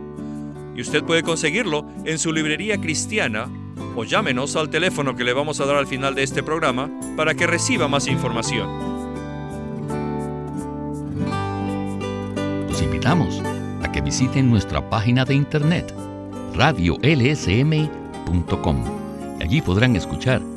Y 0.75 0.81
usted 0.81 1.03
puede 1.03 1.21
conseguirlo 1.21 1.85
en 2.05 2.17
su 2.17 2.33
librería 2.33 2.81
cristiana 2.81 3.51
o 3.95 4.03
llámenos 4.03 4.55
al 4.55 4.71
teléfono 4.71 5.15
que 5.15 5.23
le 5.23 5.33
vamos 5.33 5.59
a 5.59 5.67
dar 5.67 5.75
al 5.75 5.85
final 5.85 6.15
de 6.15 6.23
este 6.23 6.41
programa 6.41 6.89
para 7.15 7.35
que 7.35 7.45
reciba 7.45 7.87
más 7.87 8.07
información. 8.07 8.67
Los 12.67 12.81
invitamos 12.81 13.43
a 13.83 13.91
que 13.91 14.01
visiten 14.01 14.49
nuestra 14.49 14.89
página 14.89 15.23
de 15.23 15.35
internet 15.35 15.93
radiolsm.com. 16.55 16.97
Allí 19.39 19.61
podrán 19.61 19.95
escuchar 19.95 20.56